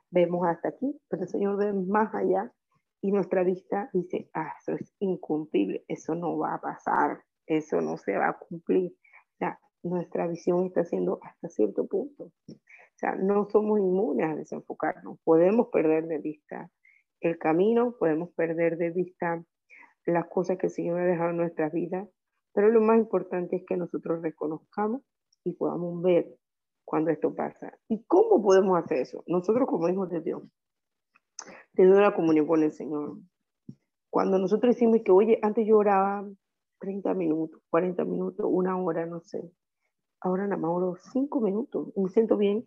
Vemos 0.09 0.47
hasta 0.47 0.69
aquí, 0.69 0.99
pero 1.07 1.23
el 1.23 1.29
Señor 1.29 1.57
ve 1.57 1.71
más 1.71 2.13
allá 2.15 2.51
y 3.01 3.11
nuestra 3.11 3.43
vista 3.43 3.89
dice, 3.93 4.29
ah, 4.33 4.51
eso 4.59 4.73
es 4.73 4.91
incumplible, 4.99 5.85
eso 5.87 6.15
no 6.15 6.37
va 6.37 6.55
a 6.55 6.61
pasar, 6.61 7.23
eso 7.45 7.79
no 7.81 7.97
se 7.97 8.17
va 8.17 8.29
a 8.29 8.37
cumplir. 8.37 8.91
O 8.91 9.37
sea, 9.37 9.59
nuestra 9.83 10.27
visión 10.27 10.65
está 10.65 10.83
siendo 10.83 11.19
hasta 11.21 11.47
cierto 11.49 11.85
punto. 11.85 12.31
O 12.47 12.97
sea, 12.97 13.15
no 13.15 13.47
somos 13.49 13.79
inmunes 13.79 14.27
a 14.27 14.35
desenfocarnos, 14.35 15.19
podemos 15.23 15.67
perder 15.67 16.07
de 16.07 16.17
vista 16.17 16.71
el 17.19 17.37
camino, 17.37 17.95
podemos 17.99 18.31
perder 18.33 18.77
de 18.77 18.89
vista 18.89 19.43
las 20.05 20.27
cosas 20.27 20.57
que 20.57 20.67
el 20.67 20.73
Señor 20.73 20.99
ha 20.99 21.05
dejado 21.05 21.31
en 21.31 21.37
nuestras 21.37 21.71
vidas 21.71 22.07
pero 22.55 22.69
lo 22.69 22.81
más 22.81 22.97
importante 22.97 23.57
es 23.57 23.65
que 23.67 23.75
nosotros 23.75 24.21
reconozcamos 24.21 25.01
y 25.43 25.53
podamos 25.53 26.01
ver 26.01 26.33
cuando 26.85 27.11
esto 27.11 27.35
pasa. 27.35 27.77
¿Y 27.89 28.05
cómo 28.05 28.41
podemos 28.41 28.81
hacer 28.81 28.99
eso? 28.99 29.23
Nosotros 29.27 29.67
como 29.67 29.89
hijos 29.89 30.09
de 30.09 30.21
Dios, 30.21 30.41
teniendo 31.73 31.99
la 31.99 32.15
comunión 32.15 32.47
con 32.47 32.63
el 32.63 32.71
Señor. 32.71 33.17
Cuando 34.09 34.39
nosotros 34.39 34.73
decimos 34.73 35.01
que, 35.03 35.11
oye, 35.11 35.37
antes 35.41 35.67
yo 35.67 35.77
oraba 35.77 36.25
30 36.79 37.13
minutos, 37.13 37.61
40 37.69 38.05
minutos, 38.05 38.45
una 38.49 38.81
hora, 38.81 39.05
no 39.05 39.19
sé. 39.19 39.51
Ahora 40.21 40.47
nada 40.47 40.55
más 40.55 40.71
oro 40.71 40.95
5 41.11 41.41
minutos. 41.41 41.89
Me 41.97 42.07
siento 42.07 42.37
bien. 42.37 42.65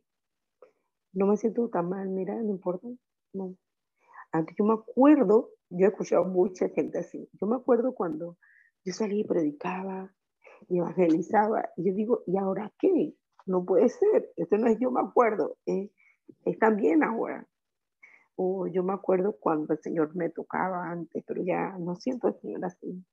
No 1.14 1.26
me 1.26 1.38
siento 1.38 1.70
tan 1.70 1.88
mal, 1.88 2.10
mira, 2.10 2.34
no 2.34 2.50
importa. 2.50 2.86
No. 3.32 3.54
Antes 4.32 4.56
yo 4.58 4.64
me 4.64 4.74
acuerdo, 4.74 5.50
yo 5.70 5.86
he 5.86 5.88
escuchado 5.88 6.24
mucha 6.24 6.68
gente 6.70 6.98
así. 6.98 7.28
Yo 7.40 7.46
me 7.46 7.56
acuerdo 7.56 7.94
cuando 7.94 8.36
yo 8.84 8.92
salí 8.92 9.20
y 9.20 9.24
predicaba 9.24 10.12
y 10.68 10.78
evangelizaba. 10.78 11.68
Y 11.76 11.88
yo 11.88 11.94
digo, 11.94 12.22
¿y 12.26 12.36
ahora 12.36 12.72
qué? 12.78 13.14
No 13.46 13.64
puede 13.64 13.88
ser. 13.88 14.30
Esto 14.36 14.58
no 14.58 14.68
es 14.68 14.78
yo 14.78 14.90
me 14.90 15.00
acuerdo, 15.00 15.56
es, 15.66 15.90
es 16.44 16.58
también 16.58 17.02
ahora. 17.02 17.46
O 18.36 18.66
yo 18.68 18.84
me 18.84 18.92
acuerdo 18.92 19.36
cuando 19.40 19.72
el 19.72 19.80
Señor 19.80 20.14
me 20.14 20.30
tocaba 20.30 20.90
antes, 20.90 21.24
pero 21.26 21.42
ya 21.42 21.76
no 21.78 21.96
siento 21.96 22.28
al 22.28 22.38
Señor 22.40 22.64
así. 22.64 23.04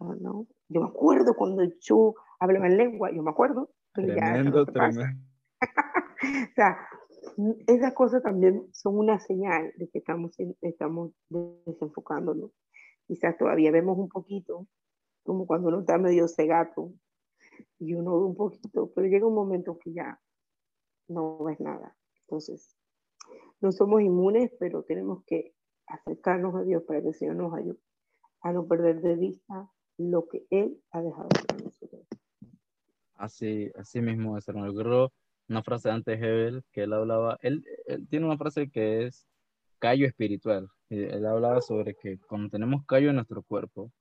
No, 0.00 0.46
Yo 0.68 0.80
me 0.80 0.88
acuerdo 0.88 1.34
cuando 1.34 1.64
yo 1.80 2.14
hablaba 2.38 2.66
en 2.68 2.76
lengua, 2.76 3.10
yo 3.10 3.22
me 3.22 3.30
acuerdo, 3.30 3.70
pero 3.92 4.14
tremendo, 4.14 4.64
ya. 4.64 4.72
tremendo. 4.72 5.20
o 6.50 6.54
sea, 6.54 6.78
esas 7.66 7.94
cosas 7.94 8.22
también 8.22 8.68
son 8.72 8.98
una 8.98 9.20
señal 9.20 9.72
de 9.76 9.88
que 9.88 9.98
estamos, 9.98 10.36
estamos 10.60 11.12
desenfocándonos. 11.64 12.50
Quizás 13.06 13.36
todavía 13.38 13.70
vemos 13.70 13.96
un 13.96 14.08
poquito, 14.08 14.66
como 15.22 15.46
cuando 15.46 15.68
uno 15.68 15.80
está 15.80 15.98
medio 15.98 16.26
cegato 16.26 16.92
y 17.78 17.94
uno 17.94 18.18
ve 18.18 18.26
un 18.26 18.36
poquito, 18.36 18.90
pero 18.94 19.06
llega 19.06 19.26
un 19.26 19.34
momento 19.34 19.78
que 19.78 19.92
ya 19.92 20.20
no 21.06 21.38
ves 21.44 21.60
nada. 21.60 21.96
Entonces, 22.22 22.76
no 23.60 23.72
somos 23.72 24.02
inmunes, 24.02 24.50
pero 24.58 24.82
tenemos 24.82 25.24
que 25.24 25.54
acercarnos 25.86 26.54
a 26.56 26.62
Dios 26.62 26.82
para 26.82 27.00
que 27.00 27.08
el 27.08 27.14
Señor 27.14 27.36
nos 27.36 27.54
ayude 27.54 27.78
a 28.42 28.52
no 28.52 28.66
perder 28.66 29.00
de 29.00 29.16
vista 29.16 29.70
lo 29.96 30.28
que 30.28 30.46
Él 30.50 30.80
ha 30.90 31.02
dejado 31.02 31.28
para 31.28 31.64
nosotros. 31.64 32.06
Así, 33.14 33.70
así 33.74 34.00
mismo 34.00 34.36
es, 34.36 34.46
hermano. 34.48 34.72
Una 35.48 35.62
frase 35.62 35.90
antes 35.90 36.20
Hebel 36.20 36.62
que 36.72 36.82
él 36.84 36.92
hablaba, 36.92 37.38
él, 37.42 37.64
él, 37.86 38.06
tiene 38.08 38.26
una 38.26 38.36
frase 38.38 38.70
que 38.70 39.06
es, 39.06 39.26
callo 39.78 40.06
espiritual. 40.06 40.68
Él 40.90 41.26
hablaba 41.26 41.60
sobre 41.60 41.94
que 41.94 42.18
cuando 42.28 42.48
tenemos 42.50 42.84
callo 42.86 43.10
en 43.10 43.16
nuestro 43.16 43.42
cuerpo, 43.42 43.92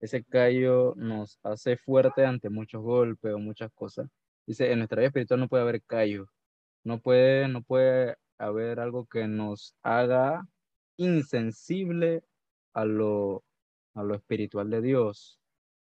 ese 0.00 0.24
callo 0.24 0.94
nos 0.96 1.38
hace 1.42 1.76
fuerte 1.76 2.26
ante 2.26 2.50
muchos 2.50 2.82
golpes 2.82 3.32
o 3.32 3.38
muchas 3.38 3.70
cosas. 3.72 4.08
Dice, 4.46 4.72
en 4.72 4.78
nuestra 4.78 4.98
vida 4.98 5.08
espiritual 5.08 5.40
no 5.40 5.48
puede 5.48 5.62
haber 5.62 5.82
callo, 5.84 6.26
no 6.84 7.00
puede, 7.00 7.48
no 7.48 7.62
puede 7.62 8.16
haber 8.38 8.80
algo 8.80 9.06
que 9.06 9.28
nos 9.28 9.76
haga 9.82 10.46
insensible 10.96 12.24
a 12.74 12.84
lo, 12.84 13.44
a 13.94 14.02
lo 14.02 14.14
espiritual 14.14 14.70
de 14.70 14.82
Dios, 14.82 15.38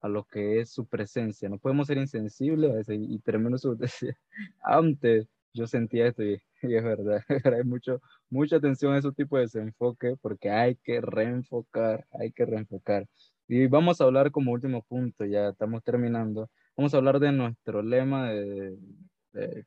a 0.05 0.09
lo 0.09 0.25
que 0.25 0.61
es 0.61 0.71
su 0.71 0.87
presencia. 0.87 1.49
No 1.49 1.59
podemos 1.59 1.87
ser 1.87 1.97
insensibles 1.97 2.89
a. 2.89 2.95
Y 2.95 3.19
tremendo 3.21 3.57
su 3.57 3.77
Antes 4.63 5.29
yo 5.55 5.67
sentía 5.67 6.09
esto 6.09 6.23
y, 6.23 6.43
es 6.63 6.85
verdad, 6.85 7.23
hay 7.29 7.65
mucho, 7.65 8.01
mucha 8.29 8.57
atención 8.57 8.93
a 8.93 8.99
ese 8.99 9.13
tipo 9.13 9.37
de 9.37 9.45
desenfoque 9.45 10.17
porque 10.21 10.51
hay 10.51 10.77
que 10.77 11.01
reenfocar, 11.01 12.07
hay 12.13 12.33
que 12.33 12.45
reenfocar. 12.45 13.07
Y 13.49 13.67
vamos 13.67 14.01
a 14.01 14.05
hablar 14.05 14.31
como 14.31 14.53
último 14.53 14.83
punto, 14.83 15.25
ya 15.25 15.49
estamos 15.49 15.83
terminando, 15.83 16.51
vamos 16.77 16.95
a 16.95 16.99
hablar 16.99 17.19
de 17.21 17.33
nuestro 17.33 17.83
lema 17.83 18.31
de, 18.31 18.77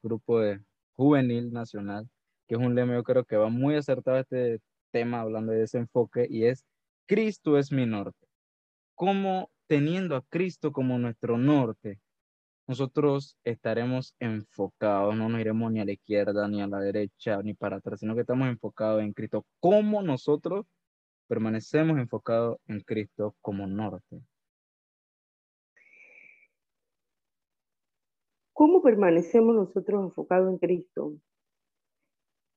grupo 0.03 0.39
de 0.39 0.59
juvenil 0.95 1.51
nacional, 1.51 2.07
que 2.47 2.55
es 2.55 2.61
un 2.61 2.75
lema 2.75 2.95
yo 2.95 3.03
creo 3.03 3.25
que 3.25 3.37
va 3.37 3.49
muy 3.49 3.75
acertado 3.75 4.17
a 4.17 4.21
este 4.21 4.59
tema 4.91 5.21
hablando 5.21 5.51
de 5.51 5.59
desenfoque 5.59 6.27
y 6.29 6.45
es 6.45 6.63
Cristo 7.07 7.57
es 7.57 7.71
mi 7.71 7.85
norte. 7.85 8.27
¿Cómo 8.95 9.49
teniendo 9.67 10.15
a 10.15 10.23
Cristo 10.23 10.71
como 10.71 10.97
nuestro 10.97 11.37
norte, 11.37 11.99
nosotros 12.67 13.37
estaremos 13.45 14.13
enfocados, 14.19 15.15
no 15.15 15.29
nos 15.29 15.39
iremos 15.39 15.71
ni 15.71 15.79
a 15.79 15.85
la 15.85 15.93
izquierda, 15.93 16.47
ni 16.49 16.61
a 16.61 16.67
la 16.67 16.79
derecha, 16.79 17.41
ni 17.41 17.53
para 17.53 17.77
atrás, 17.77 18.01
sino 18.01 18.13
que 18.13 18.21
estamos 18.21 18.49
enfocados 18.49 19.01
en 19.01 19.13
Cristo. 19.13 19.45
¿Cómo 19.61 20.01
nosotros 20.01 20.65
permanecemos 21.27 21.97
enfocados 21.97 22.57
en 22.67 22.81
Cristo 22.81 23.35
como 23.41 23.67
norte? 23.67 24.21
¿Cómo 28.53 28.81
permanecemos 28.81 29.55
nosotros 29.55 30.03
enfocados 30.03 30.49
en 30.49 30.57
Cristo? 30.57 31.13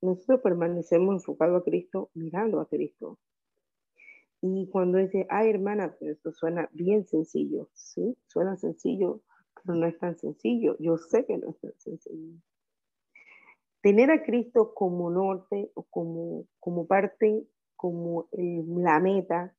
Nosotros 0.02 0.40
permanecemos 0.40 1.14
enfocados 1.14 1.60
a 1.60 1.64
Cristo 1.64 2.10
mirando 2.14 2.60
a 2.60 2.68
Cristo. 2.68 3.18
Y 4.42 4.68
cuando 4.70 4.98
dice, 4.98 5.26
ay 5.28 5.50
hermana, 5.50 5.94
pero 5.98 6.12
esto 6.12 6.32
suena 6.32 6.68
bien 6.72 7.06
sencillo, 7.06 7.68
¿sí? 7.74 8.16
Suena 8.26 8.56
sencillo, 8.56 9.20
pero 9.54 9.78
no 9.78 9.86
es 9.86 9.98
tan 9.98 10.16
sencillo. 10.16 10.76
Yo 10.78 10.96
sé 10.96 11.26
que 11.26 11.36
no 11.36 11.50
es 11.50 11.60
tan 11.60 11.78
sencillo. 11.78 12.38
Tener 13.82 14.10
a 14.10 14.22
Cristo 14.22 14.72
como 14.74 15.10
norte 15.10 15.70
o 15.74 15.84
como, 15.84 16.46
como 16.58 16.86
parte, 16.86 17.46
como 17.76 18.28
la 18.32 19.00
meta, 19.00 19.54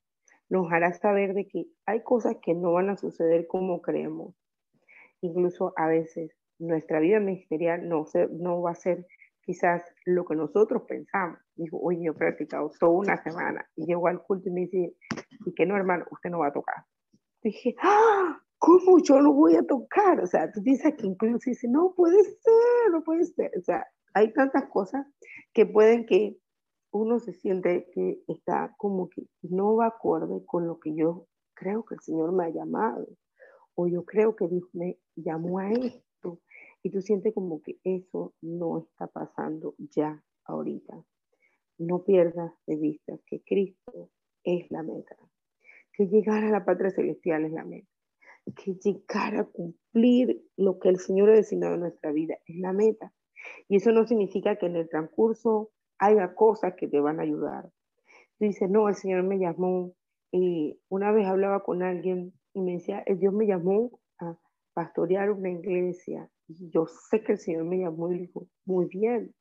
nos 0.50 0.72
hará 0.72 0.94
saber 0.94 1.34
de 1.34 1.48
que 1.48 1.68
hay 1.86 2.04
cosas 2.04 2.38
que 2.42 2.54
no 2.54 2.74
van 2.74 2.90
a 2.90 2.98
suceder 2.98 3.48
como 3.48 3.82
creemos. 3.82 4.36
Incluso 5.22 5.74
a 5.78 5.88
veces 5.88 6.36
nuestra 6.60 7.00
vida 7.00 7.20
ministerial 7.20 7.88
no, 7.88 8.06
no 8.32 8.62
va 8.62 8.72
a 8.72 8.76
ser 8.76 9.08
quizás 9.42 9.84
lo 10.06 10.26
que 10.26 10.36
nosotros 10.36 10.84
pensamos. 10.84 11.40
Dijo, 11.62 11.78
oye, 11.80 12.04
yo 12.04 12.12
he 12.12 12.16
practicado 12.16 12.72
toda 12.80 12.92
una 12.92 13.22
semana 13.24 13.66
y 13.76 13.86
llego 13.86 14.08
al 14.08 14.22
culto 14.24 14.50
y 14.50 14.52
me 14.52 14.62
dice, 14.62 14.96
y 15.46 15.54
que 15.54 15.66
no, 15.66 15.76
hermano, 15.76 16.06
usted 16.12 16.30
no 16.30 16.40
va 16.40 16.48
a 16.48 16.54
tocar. 16.54 16.86
Dije, 17.44 17.76
¡ah! 17.82 18.42
¿Cómo 18.58 19.00
yo 19.00 19.20
lo 19.20 19.34
voy 19.34 19.56
a 19.56 19.66
tocar? 19.66 20.22
O 20.22 20.28
sea, 20.28 20.52
tú 20.52 20.62
dices 20.62 20.94
que 20.96 21.08
incluso 21.08 21.50
dice, 21.50 21.68
no 21.68 21.94
puede 21.96 22.24
ser, 22.24 22.92
no 22.92 23.04
puede 23.04 23.24
ser. 23.26 23.52
O 23.58 23.62
sea, 23.62 23.88
hay 24.14 24.32
tantas 24.34 24.66
cosas 24.70 25.06
que 25.54 25.66
pueden 25.66 26.06
que 26.06 26.38
uno 26.92 27.20
se 27.20 27.34
siente 27.34 27.90
que 27.94 28.22
está 28.28 28.76
como 28.78 29.10
que 29.10 29.24
no 29.42 29.78
va 29.78 29.88
acorde 29.88 30.46
con 30.46 30.68
lo 30.68 30.80
que 30.80 30.94
yo 30.94 31.28
creo 31.54 31.86
que 31.86 31.96
el 31.96 32.02
Señor 32.02 32.34
me 32.34 32.46
ha 32.46 32.50
llamado. 32.50 33.08
O 33.76 33.88
yo 33.88 34.04
creo 34.04 34.36
que 34.36 34.48
Dios 34.48 34.70
me 34.74 35.00
llamó 35.16 35.60
a 35.60 35.72
esto 35.72 36.40
y 36.84 36.92
tú 36.92 37.02
sientes 37.02 37.34
como 37.34 37.62
que 37.62 37.80
eso 37.84 38.34
no 38.42 38.80
está 38.80 39.08
pasando 39.08 39.76
ya 39.78 40.24
ahorita. 40.46 41.04
No 41.82 42.04
pierdas 42.04 42.54
de 42.68 42.76
vista 42.76 43.18
que 43.26 43.42
Cristo 43.42 44.10
es 44.44 44.70
la 44.70 44.84
meta, 44.84 45.16
que 45.94 46.06
llegar 46.08 46.44
a 46.44 46.52
la 46.52 46.64
patria 46.64 46.92
celestial 46.92 47.46
es 47.46 47.52
la 47.52 47.66
meta, 47.66 47.88
que 48.56 48.76
llegar 48.76 49.36
a 49.36 49.46
cumplir 49.46 50.44
lo 50.58 50.80
que 50.80 50.90
el 50.90 51.00
Señor 51.00 51.30
ha 51.30 51.36
designado 51.36 51.76
en 51.76 51.82
nuestra 51.82 52.12
vida 52.12 52.38
es 52.46 52.58
la 52.60 52.74
meta. 52.74 53.12
Y 53.68 53.78
eso 53.78 53.92
no 53.92 54.06
significa 54.06 54.58
que 54.58 54.68
en 54.68 54.76
el 54.76 54.90
transcurso 54.90 55.72
haya 55.98 56.36
cosas 56.36 56.76
que 56.76 56.88
te 56.88 57.00
van 57.00 57.20
a 57.20 57.24
ayudar. 57.24 57.72
Tú 58.38 58.46
dices, 58.46 58.70
no, 58.70 58.88
el 58.88 58.96
Señor 58.96 59.24
me 59.24 59.40
llamó. 59.40 59.96
Y 60.32 60.80
una 60.88 61.12
vez 61.12 61.26
hablaba 61.28 61.64
con 61.64 61.82
alguien 61.82 62.34
y 62.54 62.62
me 62.62 62.74
decía, 62.74 63.04
el 63.08 63.20
Dios 63.20 63.34
me 63.34 63.48
llamó 63.48 64.00
a 64.20 64.38
pastorear 64.74 65.32
una 65.32 65.50
iglesia 65.50 66.30
yo 66.72 66.86
sé 67.10 67.24
que 67.24 67.34
el 67.34 67.40
Señor 67.40 67.66
me 67.66 67.80
llamó 67.80 68.12
y 68.12 68.20
dijo, 68.20 68.48
muy 68.66 68.86
bien, 68.86 69.34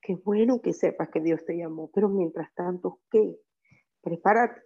qué 0.00 0.16
bueno 0.16 0.60
que 0.60 0.72
sepas 0.72 1.08
que 1.10 1.20
Dios 1.20 1.44
te 1.44 1.56
llamó, 1.56 1.90
pero 1.92 2.08
mientras 2.08 2.52
tanto, 2.54 3.00
¿qué? 3.10 3.36
Prepárate, 4.02 4.60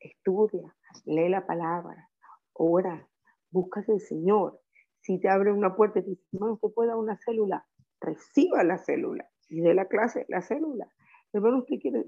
estudia, 0.00 0.74
lee 1.04 1.28
la 1.28 1.46
palabra, 1.46 2.10
ora, 2.52 3.08
buscas 3.50 3.88
al 3.88 4.00
Señor. 4.00 4.60
Si 5.00 5.20
te 5.20 5.28
abre 5.28 5.52
una 5.52 5.76
puerta 5.76 6.00
y 6.00 6.02
te 6.02 6.10
dice, 6.10 6.26
no, 6.32 6.54
usted 6.54 6.68
puede 6.74 6.88
dar 6.88 6.98
una 6.98 7.16
célula, 7.18 7.66
reciba 8.00 8.64
la 8.64 8.78
célula 8.78 9.28
y 9.48 9.60
de 9.60 9.74
la 9.74 9.86
clase 9.86 10.26
la 10.28 10.42
célula. 10.42 10.88
Hermano, 11.32 11.58
usted 11.58 11.76
quiere, 11.80 12.04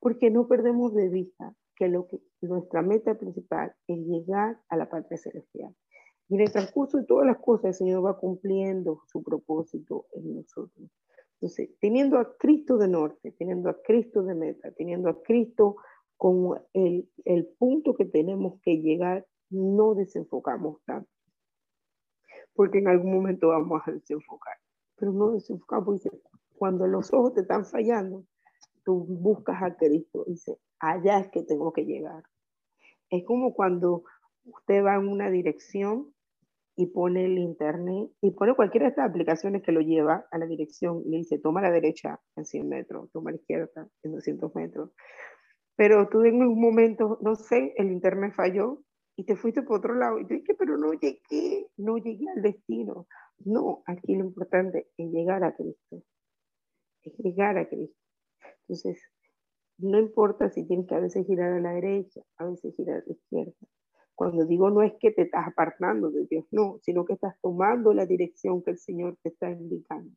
porque 0.00 0.30
no 0.30 0.46
perdemos 0.48 0.94
de 0.94 1.08
vista 1.08 1.54
que, 1.76 1.88
lo 1.88 2.06
que 2.06 2.18
nuestra 2.40 2.82
meta 2.82 3.14
principal 3.14 3.74
es 3.86 3.98
llegar 3.98 4.58
a 4.68 4.76
la 4.76 4.88
patria 4.88 5.18
celestial. 5.18 5.74
Y 6.28 6.36
en 6.36 6.40
el 6.42 6.52
transcurso 6.52 6.98
de 6.98 7.04
todas 7.04 7.26
las 7.26 7.38
cosas, 7.38 7.66
el 7.66 7.74
Señor 7.74 8.04
va 8.04 8.18
cumpliendo 8.18 9.02
su 9.06 9.22
propósito 9.22 10.06
en 10.12 10.36
nosotros. 10.36 10.90
Entonces, 11.44 11.68
teniendo 11.78 12.18
a 12.18 12.38
Cristo 12.38 12.78
de 12.78 12.88
norte, 12.88 13.32
teniendo 13.32 13.68
a 13.68 13.76
Cristo 13.82 14.22
de 14.22 14.34
meta, 14.34 14.70
teniendo 14.72 15.10
a 15.10 15.22
Cristo 15.22 15.76
como 16.16 16.58
el, 16.72 17.06
el 17.26 17.46
punto 17.58 17.94
que 17.94 18.06
tenemos 18.06 18.62
que 18.62 18.78
llegar, 18.78 19.26
no 19.50 19.94
desenfocamos 19.94 20.82
tanto. 20.86 21.10
Porque 22.54 22.78
en 22.78 22.88
algún 22.88 23.12
momento 23.12 23.48
vamos 23.48 23.82
a 23.84 23.92
desenfocar. 23.92 24.56
Pero 24.96 25.12
no 25.12 25.32
desenfocamos. 25.32 26.02
Dice, 26.02 26.18
cuando 26.56 26.86
los 26.86 27.12
ojos 27.12 27.34
te 27.34 27.42
están 27.42 27.66
fallando, 27.66 28.24
tú 28.82 29.04
buscas 29.06 29.62
a 29.62 29.76
Cristo. 29.76 30.24
Dice, 30.26 30.56
allá 30.78 31.18
es 31.18 31.28
que 31.28 31.42
tengo 31.42 31.74
que 31.74 31.84
llegar. 31.84 32.24
Es 33.10 33.22
como 33.26 33.52
cuando 33.52 34.04
usted 34.46 34.82
va 34.82 34.94
en 34.94 35.08
una 35.08 35.28
dirección 35.30 36.13
y 36.76 36.86
pone 36.86 37.24
el 37.26 37.38
internet 37.38 38.10
y 38.20 38.32
pone 38.32 38.54
cualquiera 38.54 38.86
de 38.86 38.90
estas 38.90 39.08
aplicaciones 39.08 39.62
que 39.62 39.72
lo 39.72 39.80
lleva 39.80 40.26
a 40.30 40.38
la 40.38 40.46
dirección 40.46 41.02
y 41.04 41.10
le 41.10 41.16
dice, 41.18 41.38
toma 41.38 41.60
a 41.60 41.64
la 41.64 41.70
derecha 41.70 42.20
en 42.36 42.44
100 42.44 42.68
metros, 42.68 43.10
toma 43.12 43.30
a 43.30 43.32
la 43.32 43.38
izquierda 43.38 43.88
en 44.02 44.12
200 44.12 44.54
metros. 44.54 44.90
Pero 45.76 46.08
tú 46.08 46.24
en 46.24 46.42
un 46.42 46.60
momento, 46.60 47.18
no 47.20 47.34
sé, 47.36 47.74
el 47.76 47.90
internet 47.92 48.32
falló 48.34 48.82
y 49.16 49.24
te 49.24 49.36
fuiste 49.36 49.62
por 49.62 49.78
otro 49.78 49.94
lado 49.94 50.18
y 50.18 50.26
te 50.26 50.34
dije, 50.34 50.54
pero 50.54 50.76
no 50.76 50.92
llegué, 50.92 51.68
no 51.76 51.96
llegué 51.98 52.26
al 52.34 52.42
destino. 52.42 53.06
No, 53.44 53.82
aquí 53.86 54.16
lo 54.16 54.24
importante 54.24 54.88
es 54.96 55.10
llegar 55.10 55.44
a 55.44 55.54
Cristo, 55.54 56.02
es 57.02 57.16
llegar 57.18 57.58
a 57.58 57.68
Cristo. 57.68 57.98
Entonces, 58.62 59.02
no 59.78 59.98
importa 59.98 60.50
si 60.50 60.66
tienes 60.66 60.86
que 60.86 60.94
a 60.94 61.00
veces 61.00 61.26
girar 61.26 61.52
a 61.52 61.60
la 61.60 61.72
derecha, 61.72 62.20
a 62.38 62.46
veces 62.46 62.74
girar 62.76 62.98
a 62.98 63.04
la 63.06 63.12
izquierda, 63.12 63.68
cuando 64.14 64.44
digo 64.46 64.70
no 64.70 64.82
es 64.82 64.94
que 65.00 65.10
te 65.10 65.22
estás 65.22 65.48
apartando 65.48 66.10
de 66.10 66.26
Dios, 66.26 66.46
no, 66.50 66.78
sino 66.82 67.04
que 67.04 67.14
estás 67.14 67.34
tomando 67.40 67.92
la 67.92 68.06
dirección 68.06 68.62
que 68.62 68.72
el 68.72 68.78
Señor 68.78 69.16
te 69.22 69.30
está 69.30 69.50
indicando. 69.50 70.14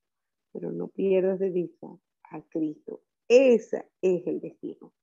Pero 0.54 0.72
no 0.72 0.88
pierdas 0.88 1.40
de 1.40 1.50
vista 1.50 1.88
a 2.30 2.42
Cristo. 2.44 3.02
Ese 3.28 3.90
es 4.02 4.26
el 4.28 4.40
destino. 4.40 4.94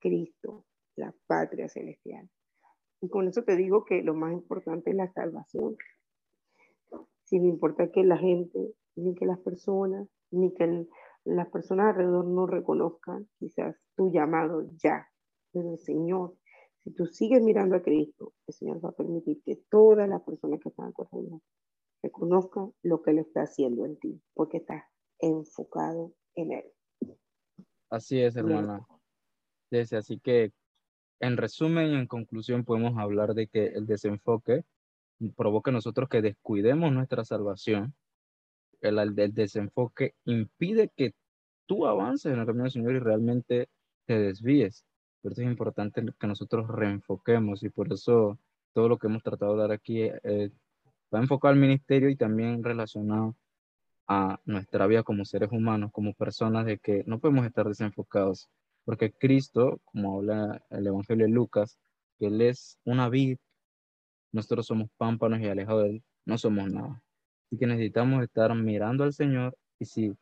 Cristo, 0.00 0.64
la 0.96 1.14
patria 1.26 1.68
celestial. 1.68 2.28
Y 3.00 3.08
con 3.08 3.28
eso 3.28 3.42
te 3.44 3.56
digo 3.56 3.84
que 3.84 4.02
lo 4.02 4.14
más 4.14 4.32
importante 4.32 4.90
es 4.90 4.96
la 4.96 5.12
salvación. 5.12 5.76
Sin 7.24 7.44
importar 7.46 7.90
que 7.90 8.04
la 8.04 8.16
gente, 8.16 8.74
ni 8.96 9.14
que 9.14 9.26
las 9.26 9.38
personas, 9.38 10.08
ni 10.30 10.52
que 10.54 10.86
las 11.24 11.48
personas 11.48 11.90
alrededor 11.90 12.26
no 12.26 12.46
reconozcan 12.46 13.28
quizás 13.38 13.76
tu 13.96 14.10
llamado 14.10 14.68
ya, 14.76 15.08
pero 15.52 15.72
el 15.72 15.78
Señor 15.78 16.34
si 16.84 16.90
tú 16.92 17.06
sigues 17.06 17.42
mirando 17.42 17.76
a 17.76 17.82
Cristo, 17.82 18.34
el 18.46 18.54
Señor 18.54 18.84
va 18.84 18.90
a 18.90 18.96
permitir 18.96 19.40
que 19.44 19.56
todas 19.70 20.08
las 20.08 20.22
personas 20.22 20.60
que 20.60 20.68
están 20.68 20.86
a 20.86 20.92
alrededor 20.96 21.40
reconozcan 22.02 22.72
lo 22.82 23.02
que 23.02 23.12
Él 23.12 23.18
está 23.18 23.42
haciendo 23.42 23.84
en 23.84 23.96
ti, 23.98 24.20
porque 24.34 24.58
estás 24.58 24.84
enfocado 25.20 26.12
en 26.34 26.52
Él. 26.52 26.64
Así 27.88 28.20
es, 28.20 28.34
hermana. 28.36 28.84
así 29.70 30.18
que, 30.18 30.52
en 31.20 31.36
resumen 31.36 31.92
y 31.92 31.94
en 31.94 32.06
conclusión, 32.08 32.64
podemos 32.64 32.98
hablar 32.98 33.34
de 33.34 33.46
que 33.46 33.66
el 33.66 33.86
desenfoque 33.86 34.64
provoca 35.36 35.70
en 35.70 35.76
nosotros 35.76 36.08
que 36.08 36.20
descuidemos 36.20 36.92
nuestra 36.92 37.24
salvación. 37.24 37.94
El, 38.80 38.98
el 38.98 39.34
desenfoque 39.34 40.14
impide 40.24 40.90
que 40.96 41.14
tú 41.66 41.86
avances 41.86 42.32
en 42.32 42.40
el 42.40 42.46
camino 42.46 42.64
del 42.64 42.72
Señor 42.72 42.94
y 42.96 42.98
realmente 42.98 43.68
te 44.06 44.18
desvíes. 44.18 44.84
Por 45.22 45.32
eso 45.32 45.42
es 45.42 45.48
importante 45.48 46.04
que 46.18 46.26
nosotros 46.26 46.68
reenfoquemos 46.68 47.62
y 47.62 47.70
por 47.70 47.92
eso 47.92 48.38
todo 48.72 48.88
lo 48.88 48.98
que 48.98 49.06
hemos 49.06 49.22
tratado 49.22 49.54
de 49.54 49.60
dar 49.60 49.72
aquí 49.72 50.02
eh, 50.02 50.50
va 51.14 51.20
enfocado 51.20 51.52
al 51.52 51.60
ministerio 51.60 52.08
y 52.08 52.16
también 52.16 52.62
relacionado 52.64 53.36
a 54.08 54.40
nuestra 54.44 54.86
vida 54.86 55.02
como 55.02 55.24
seres 55.24 55.50
humanos, 55.52 55.90
como 55.92 56.14
personas, 56.14 56.66
de 56.66 56.78
que 56.78 57.04
no 57.06 57.20
podemos 57.20 57.46
estar 57.46 57.66
desenfocados, 57.68 58.48
porque 58.84 59.12
Cristo, 59.12 59.80
como 59.84 60.18
habla 60.18 60.64
el 60.70 60.86
Evangelio 60.86 61.26
de 61.26 61.32
Lucas, 61.32 61.78
que 62.18 62.26
Él 62.26 62.40
es 62.40 62.78
una 62.84 63.08
vid, 63.08 63.38
nosotros 64.32 64.66
somos 64.66 64.90
pámpanos 64.96 65.40
y 65.40 65.46
alejados 65.46 65.84
de 65.84 65.90
Él, 65.90 66.04
no 66.24 66.38
somos 66.38 66.70
nada. 66.70 67.02
Así 67.46 67.58
que 67.58 67.66
necesitamos 67.66 68.22
estar 68.22 68.54
mirando 68.54 69.04
al 69.04 69.12
Señor 69.12 69.56
y 69.78 69.84
si, 69.84 70.16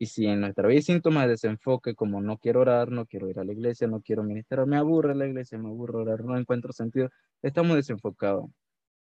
y 0.00 0.06
si 0.06 0.26
en 0.26 0.40
nuestra 0.40 0.66
vida 0.66 0.78
hay 0.78 0.82
síntomas 0.82 1.24
de 1.24 1.32
desenfoque, 1.32 1.94
como 1.94 2.22
no 2.22 2.38
quiero 2.38 2.60
orar, 2.60 2.90
no 2.90 3.04
quiero 3.04 3.28
ir 3.28 3.38
a 3.38 3.44
la 3.44 3.52
iglesia, 3.52 3.86
no 3.86 4.00
quiero 4.00 4.22
ministrar, 4.22 4.66
me 4.66 4.78
aburre 4.78 5.14
la 5.14 5.26
iglesia, 5.26 5.58
me 5.58 5.68
aburre 5.68 5.98
orar, 5.98 6.24
no 6.24 6.38
encuentro 6.38 6.72
sentido, 6.72 7.10
estamos 7.42 7.76
desenfocados. 7.76 8.50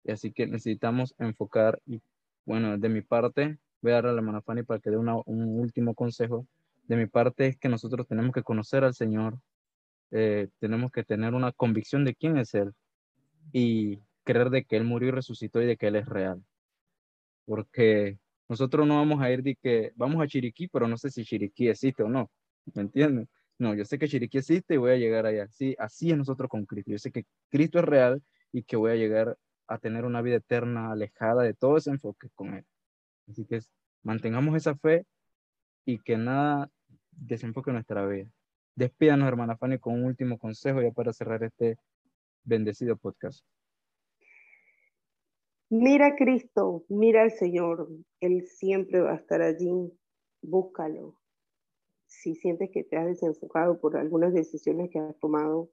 Y 0.05 0.13
así 0.13 0.33
que 0.33 0.47
necesitamos 0.47 1.17
enfocar 1.19 1.81
y 1.85 2.01
bueno, 2.47 2.79
de 2.79 2.89
mi 2.89 3.03
parte, 3.03 3.59
voy 3.83 3.91
a 3.91 3.97
darle 3.97 4.11
a 4.11 4.13
la 4.13 4.19
hermana 4.21 4.43
Fanny 4.43 4.63
para 4.63 4.79
que 4.79 4.91
dé 4.91 4.97
un 4.97 5.09
último 5.59 5.95
consejo. 5.97 6.47
De 6.87 6.97
mi 6.97 7.07
parte 7.07 7.49
es 7.49 7.57
que 7.59 7.69
nosotros 7.69 8.07
tenemos 8.07 8.33
que 8.33 8.45
conocer 8.45 8.85
al 8.85 8.95
Señor, 8.95 9.37
eh, 10.13 10.49
tenemos 10.61 10.93
que 10.93 11.03
tener 11.03 11.35
una 11.35 11.51
convicción 11.51 12.05
de 12.05 12.15
quién 12.15 12.39
es 12.39 12.55
Él 12.55 12.73
y 13.53 13.99
creer 14.23 14.51
de 14.51 14.65
que 14.65 14.77
Él 14.77 14.85
murió 14.85 15.09
y 15.09 15.13
resucitó 15.13 15.61
y 15.61 15.67
de 15.67 15.77
que 15.77 15.89
Él 15.89 15.97
es 15.97 16.07
real 16.07 16.41
porque 17.45 18.19
nosotros 18.49 18.87
no 18.87 18.97
vamos 18.97 19.21
a 19.21 19.31
ir 19.31 19.43
de 19.43 19.57
que 19.57 19.93
vamos 19.97 20.23
a 20.23 20.27
Chiriquí, 20.27 20.69
pero 20.69 20.87
no 20.89 20.97
sé 20.97 21.11
si 21.11 21.25
Chiriquí 21.25 21.69
existe 21.69 22.03
o 22.03 22.09
no, 22.09 22.31
¿me 22.75 22.83
entienden? 22.83 23.29
No, 23.59 23.75
yo 23.75 23.85
sé 23.85 23.99
que 23.99 24.09
Chiriquí 24.09 24.39
existe 24.39 24.75
y 24.75 24.77
voy 24.79 24.93
a 24.93 24.97
llegar 24.97 25.27
allá. 25.27 25.49
Sí, 25.49 25.77
así 25.79 26.11
es 26.11 26.17
nosotros 26.17 26.49
con 26.51 26.67
Cristo. 26.67 26.91
Yo 26.91 26.99
sé 26.99 27.13
que 27.13 27.25
Cristo 27.51 27.79
es 27.79 27.85
real 27.85 28.23
y 28.53 28.65
que 28.65 28.77
voy 28.77 28.91
a 28.93 28.97
llegar 28.97 29.39
a 29.69 29.79
tener 29.79 30.05
una 30.05 30.23
vida 30.23 30.37
eterna 30.37 30.93
alejada 30.93 31.43
de 31.43 31.55
todo 31.55 31.77
ese 31.77 31.91
enfoque 31.91 32.29
con 32.35 32.55
Él. 32.55 32.65
Así 33.29 33.45
que 33.47 33.61
mantengamos 34.03 34.57
esa 34.57 34.77
fe 34.77 35.07
y 35.85 35.99
que 35.99 36.17
nada 36.17 36.71
desenfoque 37.11 37.73
nuestra 37.73 38.07
vida. 38.07 38.29
Despídanos, 38.75 39.29
hermana 39.29 39.57
Fanny, 39.57 39.79
con 39.79 39.95
un 39.95 40.05
último 40.05 40.39
consejo 40.39 40.83
ya 40.83 40.91
para 40.91 41.13
cerrar 41.13 41.43
este 41.45 41.77
bendecido 42.43 42.97
podcast. 42.97 43.45
Mira 45.71 46.15
Cristo, 46.15 46.85
mira 46.89 47.23
al 47.23 47.33
Señor, 47.33 47.89
Él 48.21 48.47
siempre 48.47 49.01
va 49.01 49.12
a 49.12 49.17
estar 49.17 49.41
allí, 49.41 49.93
búscalo. 50.43 51.19
Si 52.07 52.35
sientes 52.35 52.71
que 52.71 52.85
te 52.85 52.97
has 52.97 53.07
desenfocado 53.07 53.81
por 53.81 53.97
algunas 53.97 54.35
decisiones 54.35 54.91
que 54.91 54.99
has 54.99 55.19
tomado 55.19 55.71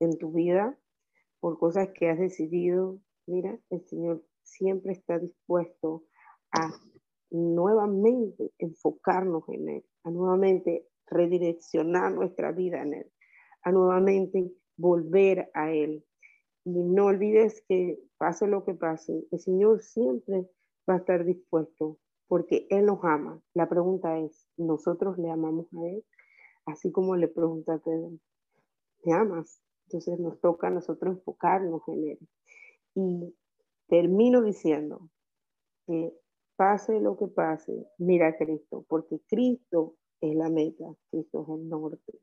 en 0.00 0.16
tu 0.18 0.32
vida, 0.32 0.78
por 1.40 1.58
cosas 1.58 1.90
que 1.94 2.08
has 2.08 2.18
decidido, 2.18 3.00
mira, 3.26 3.58
el 3.68 3.86
Señor 3.86 4.24
siempre 4.42 4.92
está 4.92 5.18
dispuesto 5.18 6.04
a 6.50 6.70
nuevamente 7.30 8.52
enfocarnos 8.58 9.44
en 9.48 9.68
Él, 9.68 9.84
a 10.04 10.10
nuevamente 10.10 10.88
redireccionar 11.06 12.12
nuestra 12.12 12.50
vida 12.52 12.82
en 12.82 12.94
Él, 12.94 13.12
a 13.62 13.72
nuevamente 13.72 14.50
volver 14.76 15.50
a 15.52 15.70
Él. 15.70 16.04
Y 16.68 16.84
no 16.84 17.06
olvides 17.06 17.62
que 17.66 17.98
pase 18.18 18.46
lo 18.46 18.62
que 18.62 18.74
pase, 18.74 19.26
el 19.30 19.40
Señor 19.40 19.80
siempre 19.80 20.50
va 20.88 20.94
a 20.94 20.98
estar 20.98 21.24
dispuesto 21.24 21.98
porque 22.26 22.66
Él 22.68 22.84
nos 22.84 23.02
ama. 23.04 23.40
La 23.54 23.70
pregunta 23.70 24.18
es, 24.18 24.46
¿nosotros 24.58 25.16
le 25.16 25.30
amamos 25.30 25.66
a 25.72 25.86
Él? 25.86 26.04
Así 26.66 26.92
como 26.92 27.16
le 27.16 27.28
pregunta 27.28 27.72
a 27.72 27.78
Pedro, 27.78 28.10
¿te 29.02 29.12
amas? 29.12 29.62
Entonces 29.86 30.20
nos 30.20 30.38
toca 30.40 30.66
a 30.66 30.70
nosotros 30.70 31.16
enfocarnos 31.16 31.80
en 31.88 32.08
Él. 32.08 32.18
Y 32.94 33.34
termino 33.88 34.42
diciendo 34.42 35.08
que 35.86 36.12
pase 36.56 37.00
lo 37.00 37.16
que 37.16 37.28
pase, 37.28 37.86
mira 37.96 38.28
a 38.28 38.36
Cristo, 38.36 38.84
porque 38.88 39.22
Cristo 39.26 39.94
es 40.20 40.36
la 40.36 40.50
meta, 40.50 40.84
Cristo 41.10 41.44
es 41.44 41.48
el 41.48 41.66
norte. 41.66 42.20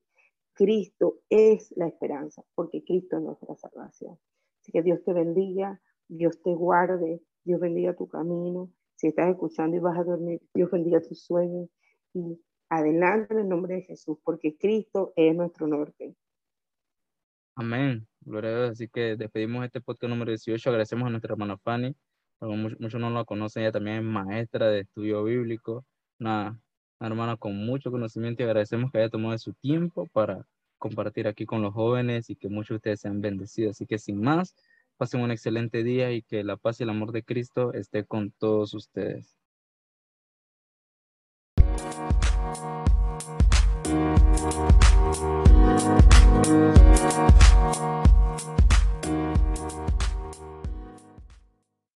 Cristo 0.53 1.21
es 1.29 1.73
la 1.75 1.87
esperanza, 1.87 2.43
porque 2.53 2.83
Cristo 2.85 3.17
es 3.17 3.23
nuestra 3.23 3.55
salvación. 3.55 4.19
Así 4.65 4.71
que 4.71 4.81
Dios 4.81 5.03
te 5.03 5.13
bendiga, 5.13 5.79
Dios 6.07 6.41
te 6.41 6.55
guarde, 6.55 7.21
Dios 7.43 7.59
bendiga 7.59 7.95
tu 7.95 8.07
camino. 8.07 8.71
Si 8.95 9.05
estás 9.05 9.29
escuchando 9.29 9.77
y 9.77 9.79
vas 9.79 9.95
a 9.95 10.03
dormir, 10.03 10.41
Dios 10.55 10.71
bendiga 10.71 10.99
tus 11.01 11.23
sueños. 11.23 11.69
Y 12.15 12.41
adelante 12.69 13.35
en 13.35 13.41
el 13.41 13.47
nombre 13.47 13.75
de 13.75 13.81
Jesús, 13.83 14.17
porque 14.23 14.57
Cristo 14.57 15.13
es 15.15 15.35
nuestro 15.35 15.67
norte. 15.67 16.15
Amén. 17.55 18.07
Gloria 18.21 18.49
a 18.49 18.55
Dios. 18.55 18.71
Así 18.71 18.87
que 18.87 19.15
despedimos 19.15 19.63
este 19.63 19.81
podcast 19.81 20.09
número 20.09 20.31
18. 20.31 20.67
Agradecemos 20.67 21.05
a 21.05 21.11
nuestra 21.11 21.33
hermana 21.33 21.59
Fanny. 21.59 21.95
Muchos, 22.41 22.99
no 22.99 23.11
la 23.11 23.23
conocen, 23.23 23.61
ella 23.61 23.71
también 23.71 23.97
es 23.97 24.03
maestra 24.03 24.69
de 24.69 24.79
estudio 24.79 25.23
bíblico. 25.25 25.85
Una, 26.19 26.59
hermana 26.99 27.37
con 27.37 27.55
mucho 27.55 27.91
conocimiento 27.91 28.41
y 28.41 28.45
agradecemos 28.45 28.91
que 28.91 28.97
haya 28.97 29.09
tomado 29.09 29.37
su 29.37 29.53
tiempo 29.53 30.07
para 30.07 30.43
compartir 30.77 31.27
aquí 31.27 31.45
con 31.45 31.61
los 31.61 31.73
jóvenes 31.73 32.29
y 32.29 32.35
que 32.35 32.49
muchos 32.49 32.69
de 32.69 32.75
ustedes 32.75 33.01
sean 33.01 33.21
bendecidos. 33.21 33.71
Así 33.71 33.85
que 33.85 33.97
sin 33.97 34.21
más, 34.21 34.55
pasen 34.97 35.21
un 35.21 35.31
excelente 35.31 35.83
día 35.83 36.11
y 36.11 36.21
que 36.21 36.43
la 36.43 36.57
paz 36.57 36.79
y 36.79 36.83
el 36.83 36.89
amor 36.89 37.11
de 37.11 37.23
Cristo 37.23 37.73
esté 37.73 38.05
con 38.05 38.31
todos 38.31 38.73
ustedes. 38.73 39.37